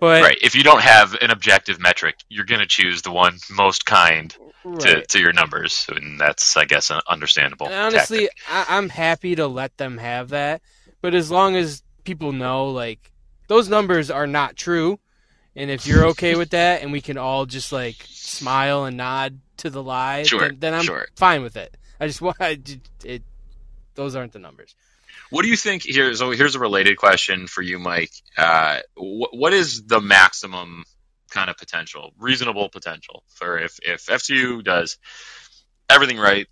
[0.00, 3.38] But right, if you don't have an objective metric, you're going to choose the one
[3.50, 4.34] most kind
[4.64, 4.80] right.
[4.80, 7.66] to, to your numbers, and that's, I guess, understandable.
[7.66, 10.62] And honestly, I, I'm happy to let them have that,
[11.00, 13.10] but as long as people know, like
[13.48, 15.00] those numbers are not true
[15.58, 19.40] and if you're okay with that, and we can all just like smile and nod
[19.58, 21.08] to the lie, sure, then, then I'm sure.
[21.16, 21.76] fine with it.
[21.98, 23.22] I just want it, it.
[23.96, 24.76] Those aren't the numbers.
[25.30, 25.82] What do you think?
[25.82, 28.12] Here, so here's a related question for you, Mike.
[28.36, 30.84] Uh, wh- what is the maximum
[31.30, 34.98] kind of potential, reasonable potential for if if FCU does
[35.90, 36.46] everything right,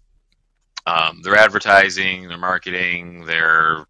[0.86, 3.86] um, their advertising, their marketing, their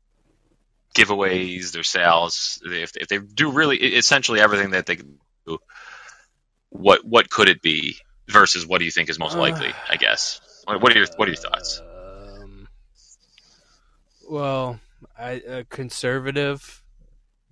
[0.94, 2.60] giveaways, their sales.
[2.64, 5.58] If, if they do really essentially everything that they can do,
[6.70, 7.96] what what could it be
[8.28, 9.72] versus what do you think is most likely?
[9.88, 10.40] I guess.
[10.66, 11.80] What are your what are your thoughts?
[14.28, 14.80] Well,
[15.18, 16.82] I, a conservative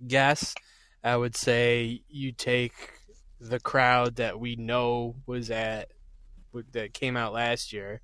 [0.05, 0.53] guess,
[1.03, 2.73] I would say you take
[3.39, 5.89] the crowd that we know was at
[6.71, 8.01] that came out last year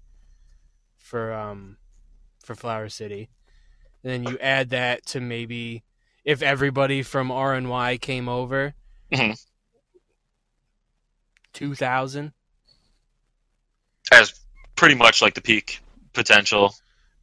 [0.97, 1.77] for um
[2.43, 3.29] for Flower City
[4.03, 5.83] and then you add that to maybe
[6.23, 8.73] if everybody from R and Y came over,
[9.11, 9.33] mm-hmm.
[11.53, 12.33] two thousand
[14.11, 14.33] as
[14.75, 15.81] pretty much like the peak
[16.13, 16.73] potential.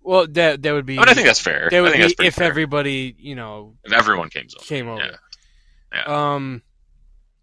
[0.08, 0.96] Well, that that would be.
[0.96, 1.68] I, mean, I think that's fair.
[1.70, 2.46] That would be if fair.
[2.46, 5.02] everybody, you know, if everyone came over, came over.
[5.02, 5.16] Yeah.
[6.06, 6.34] yeah.
[6.34, 6.62] Um,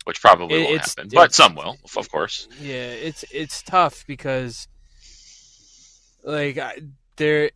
[0.06, 2.48] which probably it, won't happen, but some will, of course.
[2.60, 4.68] Yeah, it's it's tough because,
[6.24, 6.58] like,
[7.18, 7.52] there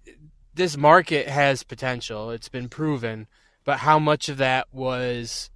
[0.53, 2.29] this market has potential.
[2.29, 3.25] It's been proven,
[3.65, 5.49] but how much of that was,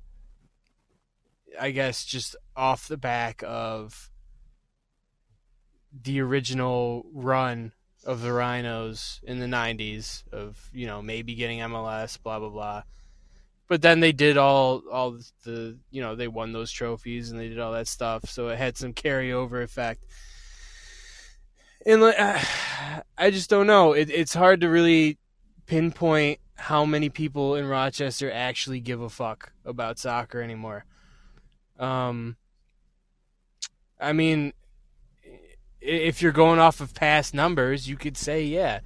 [1.61, 4.09] I guess, just off the back of
[5.93, 7.73] the original run
[8.05, 12.83] of the Rhinos in the '90s of you know maybe getting MLS, blah blah blah.
[13.67, 17.49] But then they did all all the you know they won those trophies and they
[17.49, 20.03] did all that stuff, so it had some carryover effect
[21.85, 22.15] and like,
[23.17, 23.93] I just don't know.
[23.93, 25.17] It, it's hard to really
[25.65, 30.85] pinpoint how many people in Rochester actually give a fuck about soccer anymore.
[31.79, 32.37] Um,
[33.99, 34.53] I mean,
[35.83, 38.79] if you're going off of past numbers, you could say, yeah,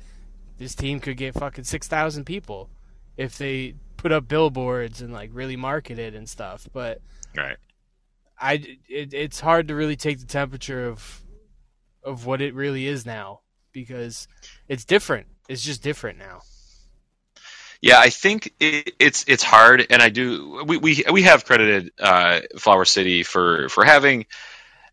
[0.57, 2.69] this team could get fucking six thousand people
[3.15, 6.67] if they put up billboards and like really market it and stuff.
[6.73, 7.01] But
[7.35, 7.57] right,
[8.39, 8.53] I
[8.89, 11.21] it, it's hard to really take the temperature of
[12.03, 13.41] of what it really is now
[13.71, 14.27] because
[14.67, 15.27] it's different.
[15.47, 16.41] It's just different now.
[17.79, 20.63] Yeah, I think it, it's it's hard, and I do.
[20.65, 24.25] We we we have credited uh, Flower City for for having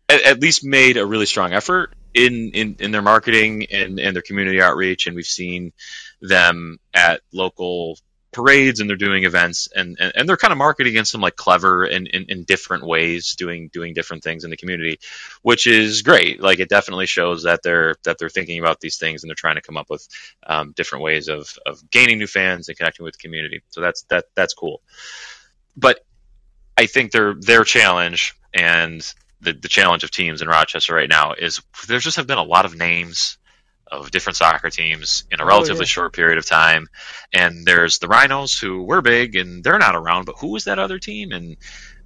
[0.09, 4.15] at, at, least made a really strong effort in in, in their marketing and, and
[4.15, 5.73] their community outreach, and we've seen
[6.21, 7.97] them at local
[8.35, 11.37] parades and they're doing events and, and, and they're kind of marketing in some like
[11.37, 14.99] clever and in, different ways doing doing different things in the community
[15.41, 16.41] which is great.
[16.41, 19.55] Like it definitely shows that they're that they're thinking about these things and they're trying
[19.55, 20.05] to come up with
[20.45, 23.63] um, different ways of, of gaining new fans and connecting with the community.
[23.69, 24.81] So that's that that's cool.
[25.77, 26.01] But
[26.77, 29.13] i think their their challenge and
[29.45, 32.43] the, the challenge of teams in rochester right now is there just have been a
[32.43, 33.37] lot of names
[33.91, 35.89] of different soccer teams in a Oh, relatively yeah.
[35.89, 36.87] short period of time.
[37.33, 40.79] And there's the Rhinos who were big and they're not around, but who is that
[40.79, 41.31] other team?
[41.31, 41.57] And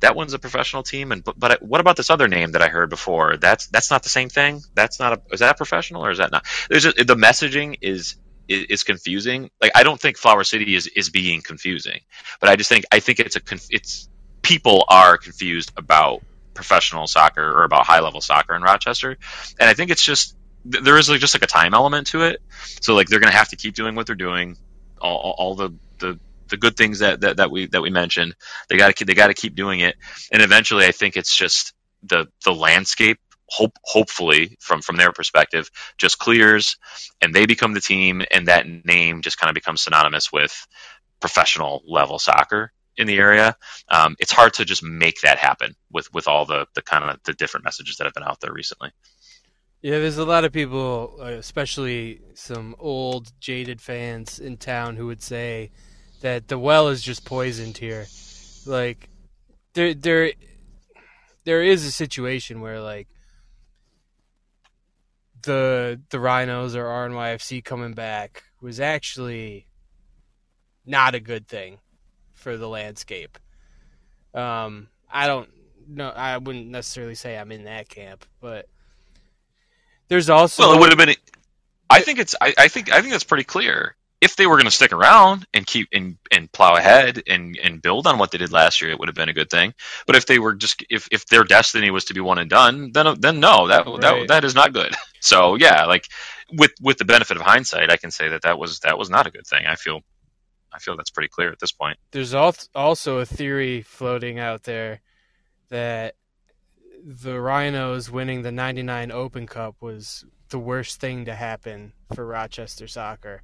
[0.01, 1.11] that one's a professional team.
[1.11, 3.37] And but, but what about this other name that I heard before?
[3.37, 4.61] That's that's not the same thing.
[4.75, 6.45] That's not a is that professional or is that not?
[6.69, 8.15] There's a, the messaging is
[8.47, 9.49] is, is confusing.
[9.61, 12.01] Like I don't think Flower City is is being confusing,
[12.39, 14.09] but I just think I think it's a it's
[14.41, 16.21] people are confused about
[16.53, 19.17] professional soccer or about high level soccer in Rochester,
[19.59, 20.35] and I think it's just
[20.65, 22.41] there is like just like a time element to it.
[22.81, 24.57] So like they're gonna have to keep doing what they're doing,
[25.01, 26.19] all, all, the the
[26.49, 28.35] the good things that, that, that we that we mentioned.
[28.67, 29.95] They got to they got to keep doing it,
[30.31, 31.73] and eventually I think it's just
[32.03, 33.19] the the landscape.
[33.51, 36.77] Hope hopefully from from their perspective just clears
[37.19, 40.67] and they become the team and that name just kind of becomes synonymous with
[41.19, 43.55] professional level soccer in the area
[43.89, 47.17] um, it's hard to just make that happen with with all the the kind of
[47.25, 48.91] the different messages that have been out there recently
[49.81, 55.07] Yeah, there's a lot of people, uh, especially some old jaded fans in town, who
[55.07, 55.71] would say
[56.19, 58.05] that the well is just poisoned here.
[58.65, 59.07] Like,
[59.73, 60.33] there, there,
[61.45, 63.07] there is a situation where like
[65.43, 69.67] the the Rhinos or RNYFC coming back was actually
[70.85, 71.79] not a good thing
[72.39, 73.37] for the landscape.
[74.33, 75.49] Um, I don't
[75.87, 76.09] know.
[76.09, 78.67] I wouldn't necessarily say I'm in that camp, but
[80.07, 81.15] there's also well it would have been
[81.89, 84.65] i think it's I, I think i think that's pretty clear if they were going
[84.65, 88.37] to stick around and keep and, and plow ahead and, and build on what they
[88.37, 89.73] did last year, it would have been a good thing.
[90.05, 92.91] But if they were just if, if their destiny was to be one and done,
[92.93, 94.01] then then no, that Right.
[94.01, 94.93] that that is not good.
[95.21, 96.07] So yeah, like
[96.53, 99.27] with with the benefit of hindsight, I can say that that was that was not
[99.27, 99.65] a good thing.
[99.65, 99.99] I feel
[100.73, 101.97] I feel that's pretty clear at this point.
[102.11, 105.01] there's also a theory floating out there
[105.69, 106.15] that
[107.03, 112.87] the Rhinos winning the 99 Open Cup was the worst thing to happen for Rochester
[112.87, 113.43] soccer.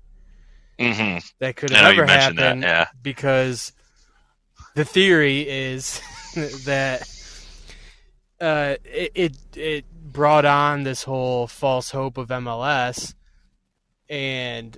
[0.79, 1.19] Mm-hmm.
[1.39, 2.67] That could have ever happened that.
[2.67, 2.85] Yeah.
[3.01, 3.71] because
[4.75, 6.01] the theory is
[6.65, 7.09] that
[8.41, 13.13] uh, it, it it brought on this whole false hope of MLS,
[14.09, 14.77] and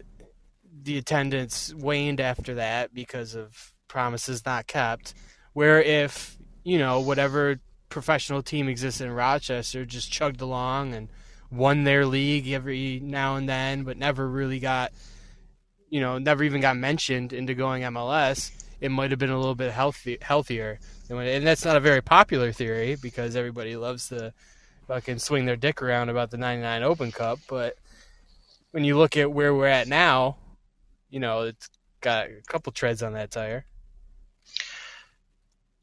[0.87, 5.13] the attendance waned after that because of promises not kept.
[5.53, 7.59] Where if you know whatever
[7.89, 11.09] professional team exists in Rochester just chugged along and
[11.51, 14.91] won their league every now and then, but never really got
[15.89, 19.55] you know, never even got mentioned into going MLS, it might have been a little
[19.55, 20.79] bit healthy, healthier.
[21.09, 24.33] And that's not a very popular theory because everybody loves to
[24.87, 27.39] fucking swing their dick around about the 99 Open Cup.
[27.47, 27.75] But
[28.71, 30.37] when you look at where we're at now,
[31.09, 31.69] you know, it's
[32.01, 33.65] got a couple treads on that tire.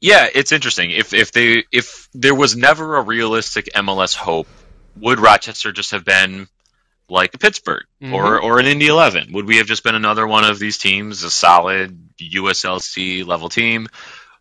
[0.01, 0.91] Yeah, it's interesting.
[0.91, 4.47] If if they if there was never a realistic MLS hope,
[4.97, 6.47] would Rochester just have been
[7.09, 8.45] like a Pittsburgh or mm-hmm.
[8.45, 9.33] or an Indy Eleven?
[9.33, 13.87] Would we have just been another one of these teams, a solid USLC level team?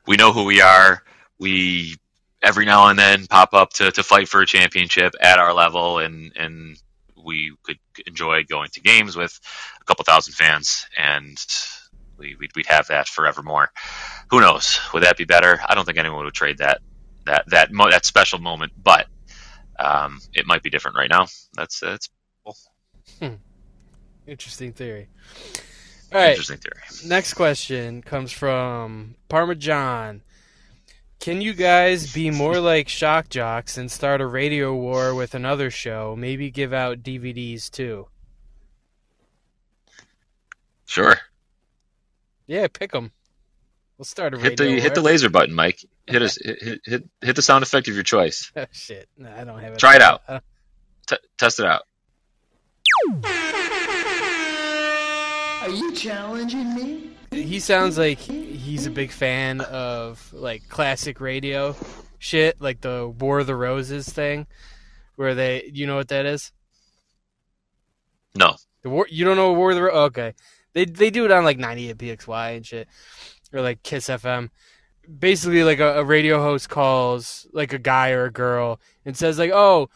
[0.07, 1.03] We know who we are.
[1.39, 1.97] We
[2.43, 5.99] every now and then pop up to, to fight for a championship at our level,
[5.99, 6.76] and and
[7.24, 9.41] we could enjoy going to games with
[9.85, 11.37] a couple thousand fans, and
[12.16, 13.70] we, we'd, we'd have that forevermore.
[14.30, 14.80] Who knows?
[14.93, 15.61] Would that be better?
[15.68, 16.80] I don't think anyone would trade that
[17.26, 19.07] that that mo- that special moment, but
[19.78, 21.26] um, it might be different right now.
[21.55, 22.09] That's that's
[24.26, 25.09] Interesting theory.
[26.12, 26.30] All right.
[26.30, 26.82] interesting theory.
[27.07, 30.22] Next question comes from Parmesan.
[31.20, 35.70] Can you guys be more like shock jocks and start a radio war with another
[35.70, 36.14] show?
[36.16, 38.09] Maybe give out DVDs too.
[40.87, 41.16] Sure.
[42.47, 43.12] Yeah, pick them.
[43.99, 45.85] We'll start a Hit radio the hit the laser button, Mike.
[46.07, 48.51] Hit us hit, hit hit hit the sound effect of your choice.
[48.57, 49.78] Oh, shit, no, I don't have it.
[49.78, 50.22] Try it out.
[51.07, 51.82] T- test it out.
[55.62, 57.11] Are you challenging me?
[57.30, 61.74] he sounds like he's a big fan of like classic radio
[62.18, 64.47] shit, like the War of the Roses thing,
[65.16, 66.53] where they, you know what that is?
[68.35, 68.55] No.
[68.82, 70.35] The war, you don't know War of the Ro- okay.
[70.75, 72.89] They they do it on like 98 PXY and shit,
[73.53, 74.51] or like Kiss FM.
[75.18, 79.39] Basically, like a, a radio host calls like a guy or a girl and says
[79.39, 79.89] like, "Oh,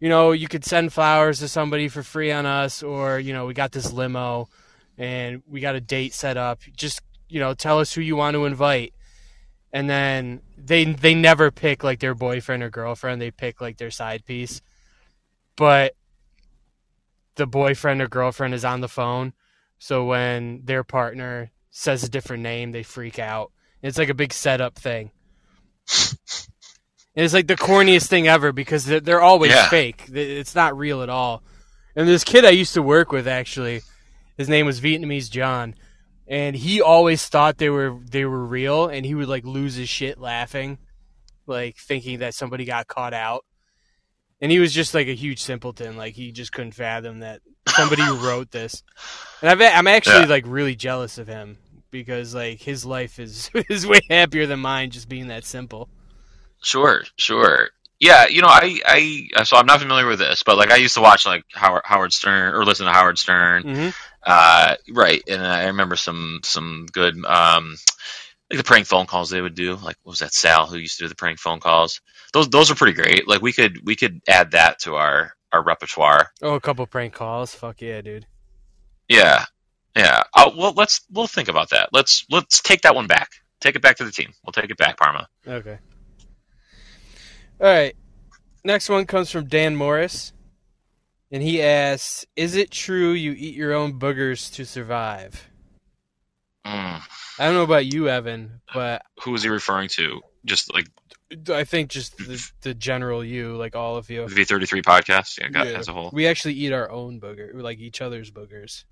[0.00, 3.46] you know, you could send flowers to somebody for free on us, or you know,
[3.46, 4.48] we got this limo,
[4.96, 6.60] and we got a date set up.
[6.76, 8.94] Just you know, tell us who you want to invite."
[9.74, 13.20] And then they they never pick like their boyfriend or girlfriend.
[13.20, 14.62] They pick like their side piece,
[15.56, 15.94] but
[17.34, 19.32] the boyfriend or girlfriend is on the phone.
[19.82, 23.50] So when their partner says a different name, they freak out.
[23.82, 25.10] It's like a big setup thing.
[27.16, 29.68] And it's like the corniest thing ever because they're, always Yeah.
[29.68, 30.04] fake.
[30.12, 31.42] It's not real at all.
[31.96, 33.82] And this kid I used to work with actually,
[34.36, 35.74] his name was Vietnamese John,
[36.28, 39.88] and he always thought they were they were real, and he would like lose his
[39.88, 40.78] shit laughing,
[41.48, 43.44] like thinking that somebody got caught out.
[44.42, 48.02] And he was just like a huge simpleton, like he just couldn't fathom that somebody
[48.10, 48.82] wrote this.
[49.42, 50.26] And I've, I'm actually Yeah.
[50.26, 51.58] like really jealous of him
[51.92, 55.88] because like his life is is way happier than mine, just being that simple.
[56.62, 57.70] Sure, sure.
[58.00, 60.94] Yeah, you know, I, I, so I'm not familiar with this, but like I used
[60.94, 63.90] to watch like Howard, Howard Stern or listen to Howard Stern, hmm
[64.24, 65.22] uh, right?
[65.28, 67.76] And I remember some, some good, um,
[68.52, 69.76] like the prank phone calls they would do.
[69.76, 72.00] Like, what was that Sal who used to do the prank phone calls?
[72.32, 73.26] Those, those are pretty great.
[73.26, 76.30] Like we could, we could add that to our, our repertoire.
[76.42, 77.54] Oh, a couple prank calls.
[77.54, 78.26] Fuck yeah, dude.
[79.08, 79.46] Yeah,
[79.96, 80.22] yeah.
[80.34, 81.88] Uh, well, let's, we'll think about that.
[81.92, 83.30] Let's, let's take that one back.
[83.60, 84.32] Take it back to the team.
[84.44, 85.28] We'll take it back, Parma.
[85.46, 85.78] Okay.
[87.60, 87.94] All right.
[88.64, 90.32] Next one comes from Dan Morris.
[91.30, 95.48] And he asks, "Is it true you eat your own boogers to survive?"
[96.66, 97.02] Mm.
[97.38, 100.20] I don't know about you, Evan, but Who is he referring to?
[100.44, 100.86] Just like
[101.50, 105.48] I think just the, the general you, like all of you, the V33 podcast, yeah,
[105.48, 105.78] got, Yeah.
[105.78, 106.10] as a whole.
[106.12, 108.84] we actually eat our own booger, like each other's boogers.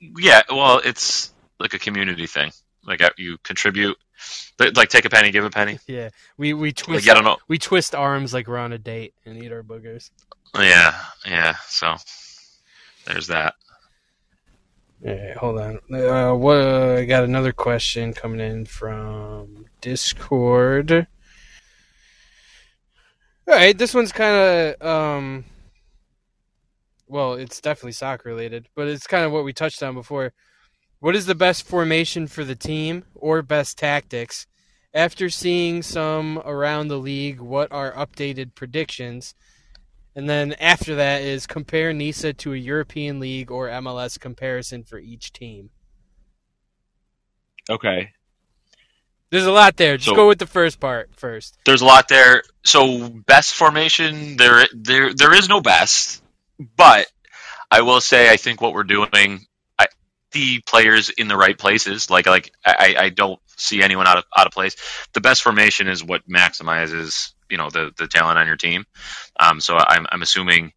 [0.00, 2.52] Yeah, well, it's like a community thing.
[2.84, 3.96] Like uh, you contribute,
[4.58, 5.78] like like, take a penny, give a penny.
[5.86, 7.38] Yeah, we we twist yeah, I don't know.
[7.48, 10.10] we twist arms like we're on a date and eat our boogers.
[10.54, 10.94] Yeah,
[11.26, 11.54] yeah.
[11.68, 11.96] So
[13.06, 13.54] there's that.
[15.04, 15.80] All right, hold on.
[15.92, 16.58] Uh, what?
[16.58, 21.08] Uh, I got another question coming in from Discord.
[23.48, 24.36] All right, this one's kind
[24.80, 25.44] of um.
[27.08, 30.32] Well, it's definitely soccer related, but it's kind of what we touched on before.
[31.00, 34.46] What is the best formation for the team or best tactics?
[34.94, 39.34] After seeing some around the league, what are updated predictions?
[40.14, 44.98] And then after that is compare NISA to a European League or MLS comparison for
[44.98, 45.70] each team.
[47.70, 48.12] Okay.
[49.30, 49.96] There's a lot there.
[49.96, 51.56] Just So- go with the first part first.
[51.64, 52.42] There's a lot there.
[52.64, 56.22] So best formation, there, there, there is no best,
[56.76, 57.06] but
[57.70, 59.46] I will say I think what we're doing,
[59.78, 59.86] I,
[60.32, 62.10] the players in the right places.
[62.10, 64.76] Like, like I, I don't see anyone out of out of place.
[65.14, 68.86] The best formation is what maximizes, you know, the the talent on your team.
[69.38, 70.72] Um, so I'm I'm assuming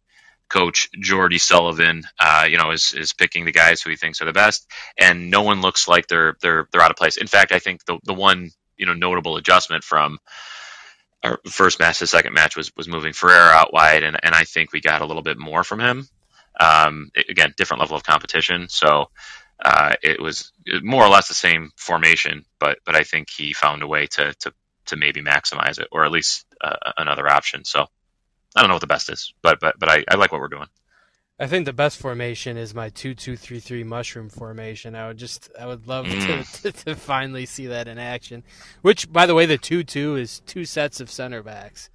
[0.48, 4.26] coach Jordy Sullivan, uh, you know, is is picking the guys who he thinks are
[4.26, 7.16] the best, and no one looks like they're they're they're out of place.
[7.16, 10.18] In fact, I think the the one you know notable adjustment from
[11.24, 14.44] our first match to second match was was moving Ferreira out wide, and and I
[14.44, 16.08] think we got a little bit more from him.
[16.60, 19.10] Um, again, different level of competition, so.
[19.64, 20.52] Uh, it was
[20.82, 24.34] more or less the same formation, but but I think he found a way to
[24.40, 24.52] to,
[24.88, 27.64] to maybe maximize it, or at least uh, another option.
[27.64, 27.86] So
[28.54, 30.48] I don't know what the best is, but but but I, I like what we're
[30.48, 30.68] doing.
[31.38, 34.94] I think the best formation is my two-two-three-three mushroom formation.
[34.94, 38.42] I would just, I would love to, to, to finally see that in action.
[38.80, 41.90] Which, by the way, the two-two is two sets of center backs,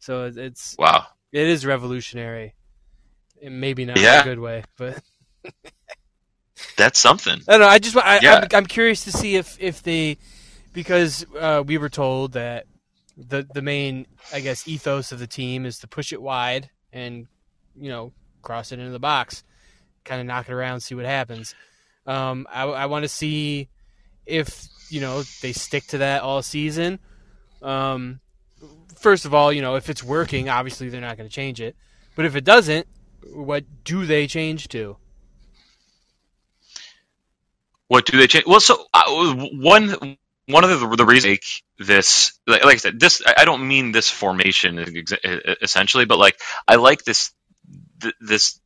[0.00, 1.06] so it's Wow.
[1.32, 2.54] it is revolutionary.
[3.42, 5.02] And maybe not in a good way, but
[6.76, 7.40] That's something.
[7.48, 7.66] I don't know.
[7.68, 8.36] I just I, Yeah.
[8.36, 10.18] I'm, I'm curious to see if if they
[10.72, 12.66] because uh, we were told that
[13.16, 17.26] the the main I guess ethos of the team is to push it wide and
[17.76, 18.12] you know
[18.42, 19.44] cross it into the box,
[20.04, 21.54] kind of knock it around, see what happens.
[22.06, 23.68] Um, I, I want to see
[24.26, 26.98] if you know they stick to that all season.
[27.62, 28.20] Um,
[28.96, 31.76] first of all, you know if it's working, obviously they're not going to change it.
[32.16, 32.86] But if it doesn't,
[33.32, 34.96] what do they change to?
[37.88, 38.46] What do they change?
[38.46, 40.16] Well, so uh, one
[40.48, 41.44] one of the the reasons like
[41.88, 44.78] this, like, like I said, this I don't mean this formation
[45.62, 47.32] essentially, but like I like this
[48.02, 48.60] th- this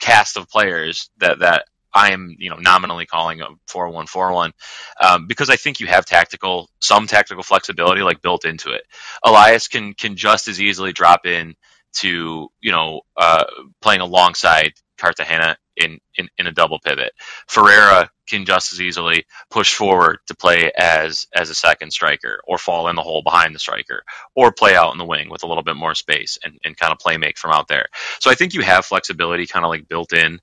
[0.00, 4.32] cast of players that that I am you know nominally calling a four one four
[4.32, 4.52] one
[5.00, 8.82] um, because I think you have tactical some tactical flexibility like built into it.
[9.24, 11.54] Elias can can just as easily drop in
[11.94, 13.44] to you know uh,
[13.82, 17.12] playing alongside Cartagena in, in in a double pivot.
[17.46, 22.58] Ferreira can just as easily push forward to play as as a second striker or
[22.58, 24.02] fall in the hole behind the striker
[24.34, 26.92] or play out in the wing with a little bit more space and, and kind
[26.92, 27.86] of play make from out there.
[28.20, 30.40] So I think you have flexibility kind of like built in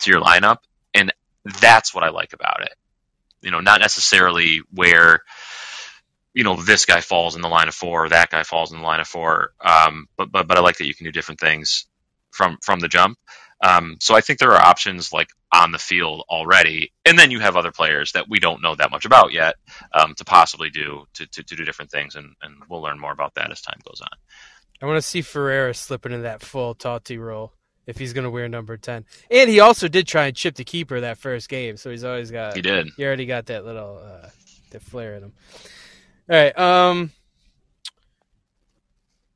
[0.00, 0.58] to your lineup
[0.94, 1.12] and
[1.60, 2.74] that's what I like about it.
[3.42, 5.22] You know, not necessarily where
[6.34, 8.78] you know this guy falls in the line of four or that guy falls in
[8.78, 11.40] the line of four um, but but but I like that you can do different
[11.40, 11.86] things
[12.30, 13.18] from from the jump
[13.62, 17.40] um, so I think there are options like on the field already, and then you
[17.40, 19.56] have other players that we don't know that much about yet
[19.92, 23.12] um, to possibly do to, to, to do different things, and, and we'll learn more
[23.12, 24.08] about that as time goes on.
[24.82, 27.52] I want to see Ferreira slip into that full Totti role.
[27.86, 29.04] if he's going to wear number 10.
[29.30, 32.30] And he also did try and chip the keeper that first game, so he's always
[32.30, 32.88] got He did.
[32.96, 34.28] he already got that little uh
[34.70, 35.32] that flair in him.
[36.30, 37.10] All right, um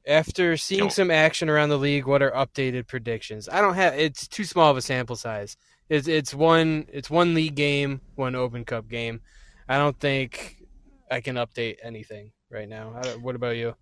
[0.06, 3.48] after seeing some action around the league, what are updated predictions?
[3.48, 5.56] I don't have it's too small of a sample size.
[5.88, 9.20] It's it's one it's one league game, one Open Cup game.
[9.68, 10.62] I don't think
[11.10, 13.00] I can update anything right now.
[13.02, 13.74] I what about you?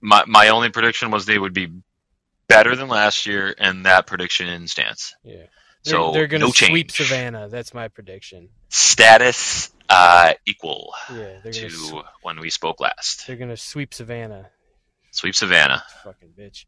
[0.00, 1.68] My my only prediction was they would be
[2.48, 5.14] better than last year, and that prediction stands.
[5.24, 5.46] Yeah.
[5.84, 7.08] They're, So they're going to no sweep change.
[7.08, 7.48] Savannah.
[7.48, 8.48] That's my prediction.
[8.70, 13.26] Status uh, equal Yeah, they're going to to when we spoke last.
[13.26, 14.50] they're going to sweep Savannah.
[15.14, 15.84] Sweep Savannah.
[16.02, 16.64] Fucking bitch.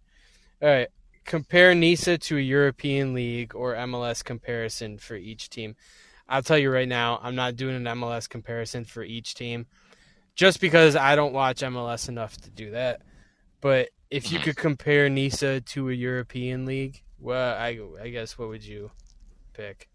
[0.62, 0.88] All right.
[1.24, 5.74] Compare NISA to a European league or MLS comparison for each team.
[6.28, 9.66] I'll tell you right now, I'm not doing an MLS comparison for each team
[10.36, 13.02] just because I don't watch MLS enough to do that.
[13.60, 14.42] But if you Mhm.
[14.44, 18.92] could compare NISA to a European league, well, I, I guess what would you
[19.54, 19.88] pick?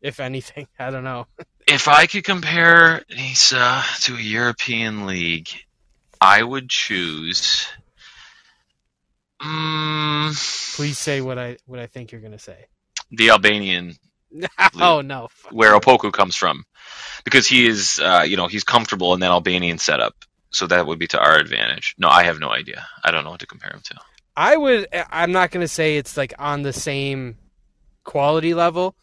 [0.00, 1.26] If anything, I don't know.
[1.66, 5.48] If I could compare NISA to a European league,
[6.20, 7.66] I would choose.
[9.40, 12.66] Mm, Please say what I what I think you're gonna say.
[13.10, 13.94] the Albanian,
[14.80, 15.28] oh no!
[15.50, 16.64] Where Opoku comes from,
[17.24, 20.14] because he is, uh, you know, he's comfortable in that Albanian setup.
[20.50, 21.94] So that would be to our advantage.
[21.98, 22.86] No, I have no idea.
[23.02, 23.96] I don't know what to compare him to.
[24.36, 24.86] I would.
[25.10, 27.36] I'm not gonna say it's like on the same
[28.04, 28.94] quality level,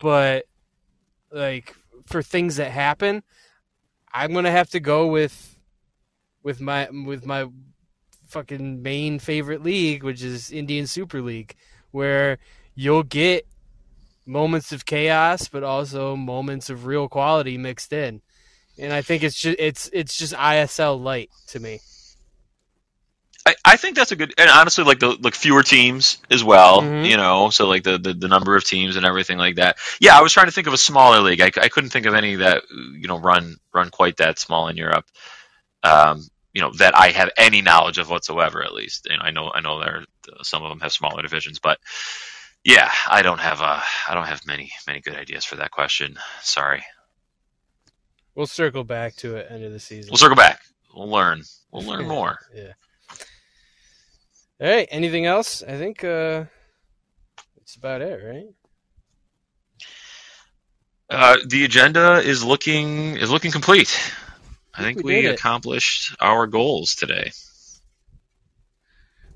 [0.00, 0.46] but
[1.30, 1.76] like
[2.08, 3.22] for things that happen,
[4.12, 5.58] I'm gonna have to go with
[6.42, 7.48] with my with my
[8.26, 11.54] fucking main favorite league, which is Indian Super League,
[11.90, 12.38] where
[12.74, 13.46] you'll get
[14.26, 18.20] moments of chaos, but also moments of real quality mixed in.
[18.78, 21.80] And I think it's just it's it's just ISL light to me.
[23.48, 26.82] I, I think that's a good and honestly like the like fewer teams as well
[26.82, 27.08] Mhm.
[27.08, 29.76] you know so like the, the the number of teams and everything like that.
[30.00, 31.40] Yeah i was trying to think of a smaller league.
[31.40, 34.76] I, I couldn't think of any that you know run run quite that small in
[34.76, 35.06] europe
[35.82, 39.06] um you know that i have any knowledge of whatsoever at least.
[39.10, 40.04] You know i know i know there
[40.42, 41.78] some of them have smaller divisions but
[42.64, 46.18] yeah i don't have uh i don't have many many good ideas for that question.
[46.42, 46.82] Sorry.
[48.34, 50.10] We'll circle back to it end of the season.
[50.10, 50.60] we'll circle back.
[50.94, 51.42] We'll learn.
[51.72, 52.38] We'll learn more.
[52.54, 52.72] Yeah.
[54.60, 54.88] All right.
[54.90, 55.62] Anything else?
[55.62, 56.44] I think uh,
[57.56, 58.46] that's about it, right?
[61.10, 63.98] Uh, the agenda is looking is looking complete.
[64.74, 65.40] I think think we we, did it.
[65.40, 67.32] accomplished our goals today.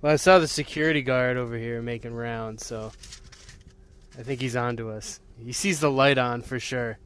[0.01, 2.93] Well, I saw the security guard over here making rounds, so
[4.18, 5.20] I think he's on to us.
[5.39, 6.99] He sees the light on for sure.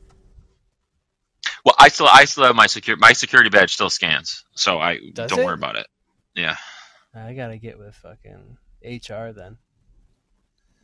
[1.64, 5.00] Well, I still I still have my secure my security badge still scans, so I
[5.12, 5.44] Does don't it?
[5.44, 5.86] worry about it.
[6.34, 6.56] Yeah,
[7.18, 9.56] I gotta get with fucking HR then.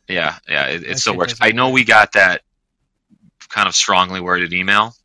[0.07, 0.67] yeah, yeah.
[0.67, 1.35] It, it still works.
[1.41, 2.41] I know we got that
[3.49, 4.95] kind of strongly worded email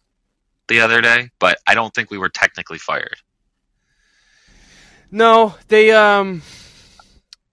[0.69, 3.17] the other day, but I don't think we were technically fired.
[5.11, 6.43] No, they um,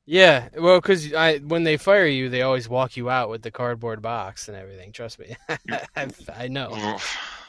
[0.06, 0.50] yeah.
[0.58, 4.02] Well, because I when they fire you, they always walk you out with the cardboard
[4.02, 4.92] box and everything.
[4.92, 5.36] Trust me,
[5.96, 6.98] I, I know.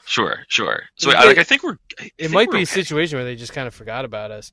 [0.05, 0.85] Sure, sure.
[0.95, 1.79] So It- I, like I think we're.
[1.99, 4.31] I It think might we're be a situation where they just kind of forgot about
[4.31, 4.53] us.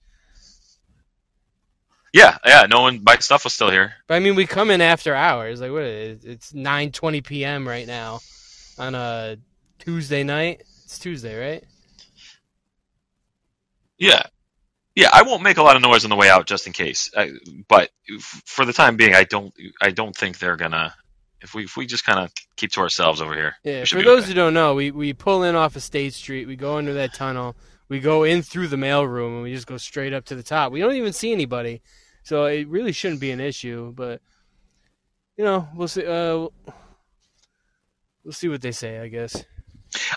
[2.13, 2.67] Yeah, yeah.
[2.69, 3.01] No one.
[3.03, 3.95] My stuff was still here.
[4.07, 5.61] But I mean, we come in after hours.
[5.61, 5.81] Like what?
[5.81, 7.67] Is, it's nine twenty p.m.
[7.67, 8.21] right now
[8.77, 9.37] on a
[9.79, 10.61] Tuesday night.
[10.85, 11.63] It's Tuesday, right?
[13.97, 14.23] Yeah,
[14.95, 15.09] yeah.
[15.11, 17.09] I won't make a lot of noise on the way out just in case.
[17.17, 17.31] I,
[17.67, 17.89] but
[18.45, 19.51] for the time being, I don't.
[19.81, 20.93] I don't think they're gonna.
[21.41, 23.55] If we if we just kind of keep to ourselves over here.
[23.63, 23.85] Yeah.
[23.85, 24.27] For those okay.
[24.29, 26.47] who don't know, we we pull in off of State Street.
[26.47, 27.55] We go into that tunnel.
[27.89, 30.43] We go in through the mail room, and we just go straight up to the
[30.43, 30.71] top.
[30.71, 31.81] We don't even see anybody,
[32.23, 33.91] so it really shouldn't be an issue.
[33.95, 34.21] But
[35.37, 36.05] you know, we'll see.
[36.05, 36.47] Uh,
[38.23, 38.99] we'll see what they say.
[38.99, 39.43] I guess.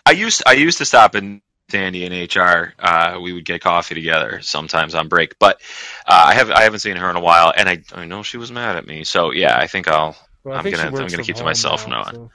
[0.04, 2.72] I used I used to stop in Sandy and HR.
[2.78, 5.60] Uh, we would get coffee together sometimes on break, but
[6.06, 8.36] uh, I have I haven't seen her in a while, and I I know she
[8.38, 9.04] was mad at me.
[9.04, 10.16] So yeah, I think I'll.
[10.44, 12.14] Well, I I'm think gonna- I'm gonna keep to myself now, now on.
[12.14, 12.30] so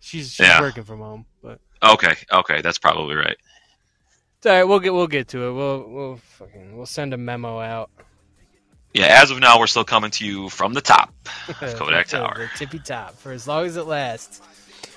[0.00, 0.60] She's she's Yeah.
[0.62, 1.60] working from home, but.
[1.82, 3.36] Okay, okay, that's probably right.
[4.38, 4.64] It's all right.
[4.64, 5.52] We'll get we'll get to it.
[5.52, 7.90] We'll we'll fucking we'll send a memo out.
[8.92, 11.12] Yeah, as of now, we're still coming to you from the top
[11.48, 12.50] of Kodak Tower.
[12.52, 14.40] the tippy top for as long as it lasts.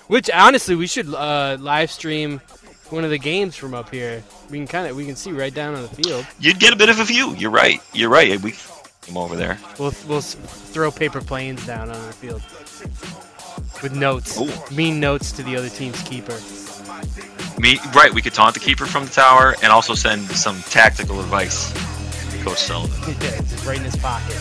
[0.07, 2.41] Which honestly, we should uh, live stream
[2.89, 4.23] one of the games from up here.
[4.49, 6.25] We can kind of we can see right down on the field.
[6.39, 7.33] You'd get a bit of a view.
[7.35, 7.81] You're right.
[7.93, 8.39] You're right.
[8.41, 8.55] We
[9.03, 9.57] come over there.
[9.79, 12.41] We'll we'll throw paper planes down on the field
[13.81, 14.49] with notes, Ooh.
[14.75, 16.39] mean notes to the other team's keeper.
[17.59, 18.13] Me, right?
[18.13, 21.71] We could taunt the keeper from the tower and also send some tactical advice.
[22.43, 23.15] Coach Sullivan.
[23.23, 24.35] Yeah, it's right in his pocket.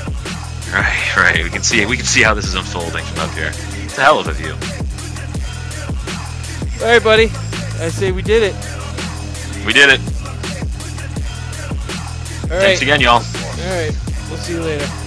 [0.73, 1.45] Right, right.
[1.45, 3.53] We can see we can see how this is unfolding from up here.
[3.85, 4.55] It's a hell of a view.
[6.81, 7.27] All right, buddy.
[7.79, 8.55] I say we did it.
[9.67, 10.01] We did it.
[12.51, 12.61] All right.
[12.61, 13.23] Thanks again, y'all.
[13.23, 13.97] All right.
[14.29, 15.02] We'll see you later.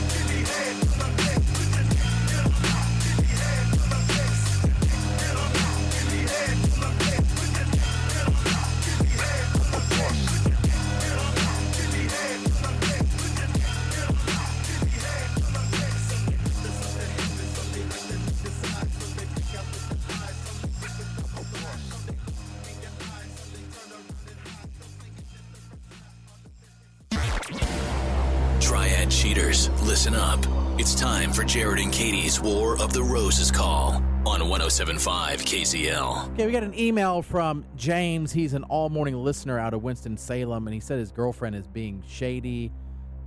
[30.85, 36.31] It's time for Jared and Katie's War of the Roses call on 1075 KZL.
[36.33, 38.31] Okay, we got an email from James.
[38.31, 42.03] He's an all morning listener out of Winston-Salem, and he said his girlfriend is being
[42.07, 42.71] shady.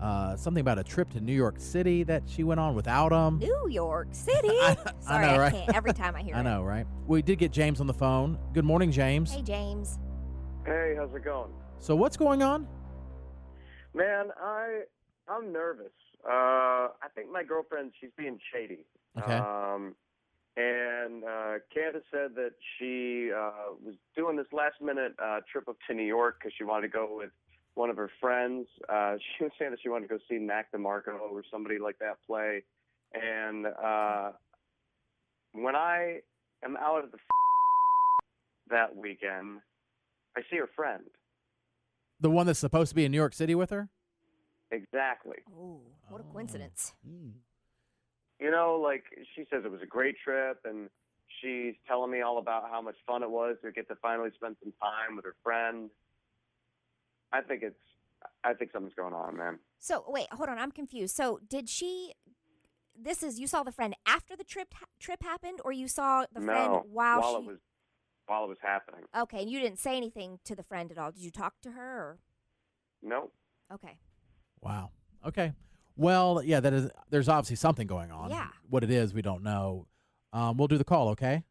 [0.01, 3.41] Uh, something about a trip to New York City that she went on without him.
[3.41, 4.49] New York City.
[4.51, 5.53] I- I Sorry, know, right?
[5.53, 5.75] can't.
[5.75, 6.45] Every time I hear I it.
[6.45, 6.87] know, right?
[7.09, 8.39] We did get James on the phone.
[8.55, 9.33] Good morning, James.
[9.33, 9.99] Hey, James.
[10.65, 11.51] Hey, how's it going?
[11.81, 12.69] So, what's going on?
[13.95, 14.83] Man, I
[15.29, 15.91] I'm nervous.
[16.29, 18.85] Uh I think my girlfriend she's being shady.
[19.19, 19.33] Okay.
[19.33, 19.95] Um
[20.57, 25.77] and uh Candace said that she uh was doing this last minute uh trip up
[25.89, 27.31] to New York cuz she wanted to go with
[27.75, 28.69] one of her friends.
[28.89, 31.99] Uh she was saying that she wanted to go see Mac DeMarco or somebody like
[32.01, 32.65] that play.
[33.15, 34.33] And uh
[35.53, 36.21] when I
[36.63, 37.19] am out at the
[38.69, 39.61] that weekend,
[40.37, 41.05] I see her friend.
[42.21, 43.89] The one that's supposed to be in New York City with her?
[44.71, 45.39] Exactly.
[45.51, 46.33] Ooh, what a Oh.
[46.33, 46.95] coincidence.
[47.07, 47.33] Mm.
[48.41, 49.03] you know, like
[49.35, 50.89] she says it was a great trip, and
[51.41, 54.57] she's telling me all about how much fun it was to get to finally spend
[54.63, 55.91] some time with her friend.
[57.33, 57.81] I think it's,
[58.45, 59.59] I think something's going on, man.
[59.81, 60.59] So, wait, hold on.
[60.59, 61.15] I'm confused.
[61.17, 62.15] So, did she.
[63.01, 66.41] This is you saw the friend after the trip trip happened, or you saw the
[66.41, 67.43] friend while, while she?
[67.45, 67.59] it was,
[68.27, 69.05] while it was happening.
[69.17, 71.13] Okay, and you didn't say anything to the friend at all.
[71.13, 71.99] Did you talk to her?
[72.01, 72.19] Or?
[73.03, 73.31] No,
[73.73, 73.99] Okay.
[74.63, 74.91] Wow.
[75.27, 75.53] Okay.
[75.97, 76.91] Well, yeah, that is.
[77.11, 78.31] There's obviously something going on.
[78.31, 78.49] Yeah.
[78.71, 79.87] What it is, we don't know.
[80.33, 81.45] Um, we'll do the call, okay?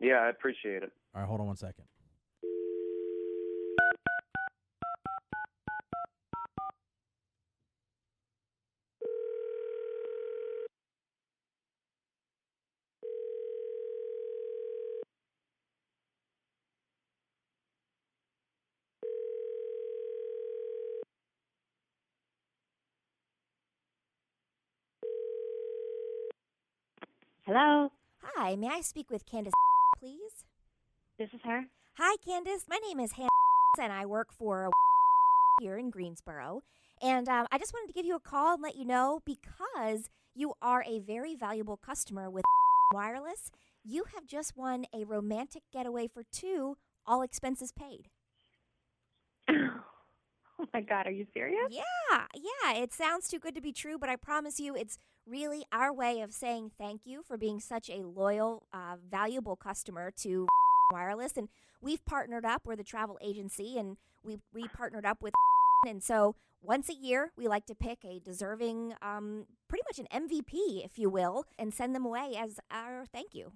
[0.00, 0.92] yeah, I appreciate it.
[1.14, 1.84] All right, hold on one second.
[27.46, 27.90] Hello,
[28.22, 29.52] Hi, may I speak with Candace,
[29.98, 30.46] please?
[31.18, 31.66] this is her.
[31.98, 32.64] Hi, Candace.
[32.70, 33.28] My name is Hannah,
[33.78, 34.70] and I work for a
[35.60, 36.62] here in Greensboro.
[37.02, 40.08] And um, I just wanted to give you a call and let you know because
[40.34, 42.46] you are a very valuable customer with
[42.94, 43.50] Wireless.
[43.84, 48.08] You have just won a romantic getaway for two, all expenses paid.
[50.64, 51.68] Oh my god, are you serious?
[51.70, 52.74] Yeah, yeah.
[52.74, 56.20] It sounds too good to be true, but I promise you, it's really our way
[56.20, 60.46] of saying thank you for being such a loyal, uh, valuable customer to
[60.92, 61.36] Wireless.
[61.36, 61.48] And
[61.80, 62.62] we've partnered up.
[62.64, 65.34] We're the travel agency, and we we partnered up with.
[65.86, 70.06] And so once a year, we like to pick a deserving, um, pretty much an
[70.26, 73.52] MVP, if you will, and send them away as our thank you.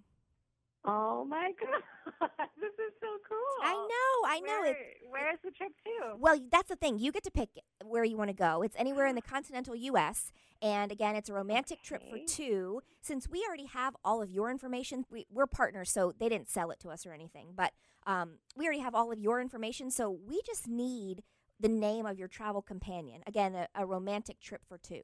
[0.85, 2.29] Oh my god,
[2.61, 3.39] this is so cool.
[3.63, 4.61] I know, I know.
[4.63, 4.77] Where, It,
[5.11, 6.17] where's the trip to?
[6.19, 6.99] Well, that's the thing.
[6.99, 7.51] You get to pick
[7.85, 8.63] where you want to go.
[8.63, 10.33] It's anywhere in the continental U.S.
[10.63, 12.81] And again, it's a romantic trip for two.
[13.01, 16.71] Since we already have all of your information, we, we're partners, so they didn't sell
[16.71, 17.49] it to us or anything.
[17.55, 17.73] But
[18.07, 21.23] um, we already have all of your information, so we just need
[21.61, 23.23] the name of your travel companion.
[23.27, 25.03] Again, a, a romantic trip for two.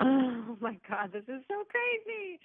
[0.00, 2.40] Oh my god, this is so crazy.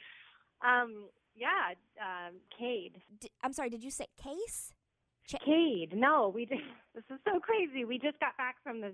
[0.66, 3.02] Um, yeah, um, Cade.
[3.20, 4.74] D- I'm sorry, did you say Case?
[5.28, 5.94] Ch- Cade.
[5.96, 6.62] No, we just.
[6.96, 7.86] This is so crazy.
[7.86, 8.94] We just got back from this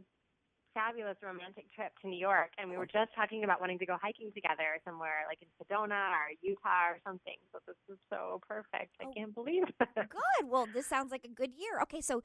[0.74, 3.98] fabulous romantic trip to New York, and we were just talking about wanting to go
[4.02, 7.36] hiking together somewhere, like in Sedona or Utah or something.
[7.52, 8.96] So this is so perfect.
[9.02, 9.12] I Oh.
[9.14, 9.90] can't believe it.
[9.96, 10.48] Good.
[10.48, 11.82] Well, this sounds like a good year.
[11.84, 12.24] Okay, so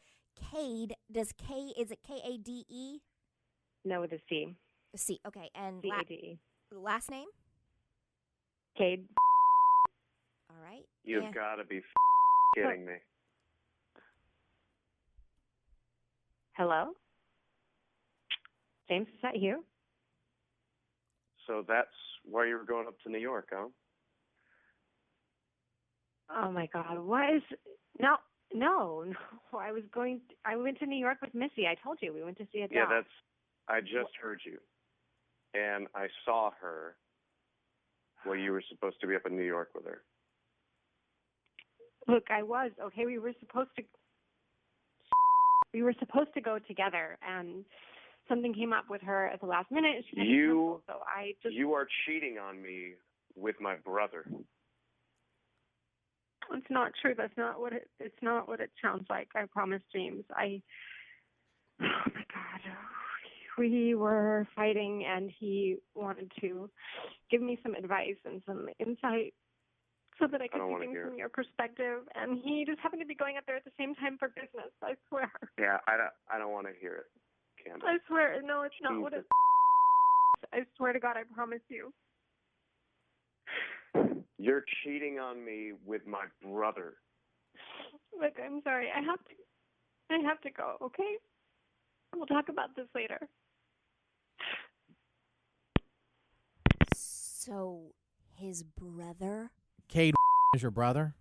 [0.53, 2.99] Cade, does K, is it K A D E?
[3.85, 4.55] No, with a C.
[4.95, 5.19] C.
[5.27, 6.39] Okay, and C la- A D
[6.71, 7.27] last name?
[8.79, 9.09] Cade.
[10.75, 10.85] Right.
[11.05, 11.83] You've and- got to be f-
[12.55, 12.95] kidding me.
[16.57, 16.93] Hello?
[18.89, 19.65] James, is that you?
[21.47, 21.89] So that's
[22.25, 23.69] why you were going up to New York, huh?
[26.31, 26.99] Oh my God!
[26.99, 27.43] What is?
[28.01, 28.17] No,
[28.55, 29.05] no,
[29.53, 29.59] no.
[29.59, 30.21] I was going.
[30.45, 31.67] I went to New York with Missy.
[31.67, 33.07] I told you we went to see a Yeah, that's
[33.69, 34.59] I just heard you,
[35.55, 36.97] and I saw her.
[38.25, 40.03] Well, you were supposed to be up in New York with her.
[42.09, 43.07] Look, I was okay.
[43.07, 43.83] We were supposed to.
[45.73, 47.65] We were supposed to go together, and
[48.29, 50.05] something came up with her at the last minute.
[50.11, 51.55] She You- cancel, so I just.
[51.55, 52.95] You are cheating on me
[53.37, 54.25] with my brother.
[56.53, 57.15] It's not true.
[57.17, 57.89] That's not what it.
[57.99, 59.29] It's not what it sounds like.
[59.35, 60.25] I promise, James.
[60.31, 60.63] I.
[61.81, 62.61] Oh my God.
[63.57, 66.69] We were fighting, and he wanted to
[67.31, 69.33] give me some advice and some insight,
[70.19, 72.07] so that I could don't see things from your perspective.
[72.15, 74.71] And he just happened to be going up there at the same time for business.
[74.83, 75.31] I swear.
[75.59, 76.15] Yeah, I don't.
[76.31, 77.09] I don't want to hear it,
[77.63, 77.83] Candace.
[77.87, 78.41] I swear.
[78.43, 79.27] No, it's not what Jesus.
[79.27, 80.49] it.
[80.53, 81.93] I swear to God, I promise you.
[84.39, 86.95] You're cheating on me with my brother.
[88.21, 88.89] Look, I'm sorry.
[88.95, 89.35] I have to.
[90.11, 90.77] I have to go.
[90.83, 91.17] Okay.
[92.15, 93.19] We'll talk about this later.
[96.95, 97.95] So
[98.37, 99.51] his brother?
[99.89, 100.15] Cade
[100.55, 101.15] is your brother?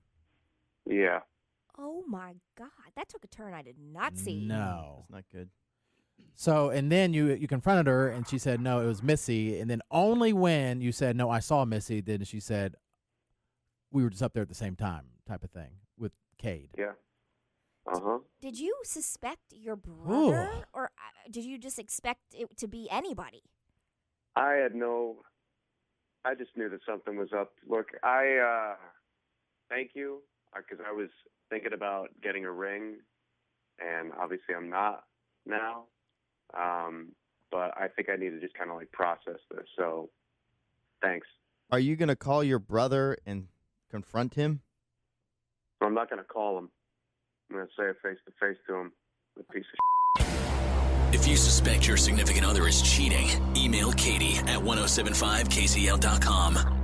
[0.86, 1.20] Yeah.
[1.78, 4.46] Oh my god, that took a turn I did not see.
[4.46, 5.00] No.
[5.02, 5.50] It's not good.
[6.36, 9.60] So and then you you confronted her and she said no, it was Missy.
[9.60, 12.76] And then only when you said no, I saw Missy, then she said
[13.92, 16.70] we were just up there at the same time, type of thing with Cade.
[16.78, 16.94] Yeah.
[17.92, 18.20] Uh huh.
[18.42, 20.64] Did you suspect your brother, Ooh.
[20.74, 23.44] or uh, did you just expect it to be anybody?
[24.36, 25.18] I had no.
[26.26, 27.54] I just knew that something was up.
[27.68, 28.76] Look, I uh
[29.70, 30.22] thank you
[30.56, 31.10] because I was
[31.50, 32.98] thinking about getting a ring,
[33.80, 35.04] and obviously I'm not
[35.46, 35.86] now.
[36.58, 37.14] Um,
[37.52, 39.66] but I think I need to just kind of like process this.
[39.78, 40.10] So,
[41.02, 41.28] thanks.
[41.72, 43.48] Are you gonna call your brother and
[43.90, 44.62] confront him?
[45.82, 46.70] I'm not gonna call him.
[47.50, 48.92] I'm gonna say it face to face to him.
[49.36, 49.93] The piece of.
[51.14, 56.83] If you suspect your significant other is cheating, email Katie at 1075kzl.com.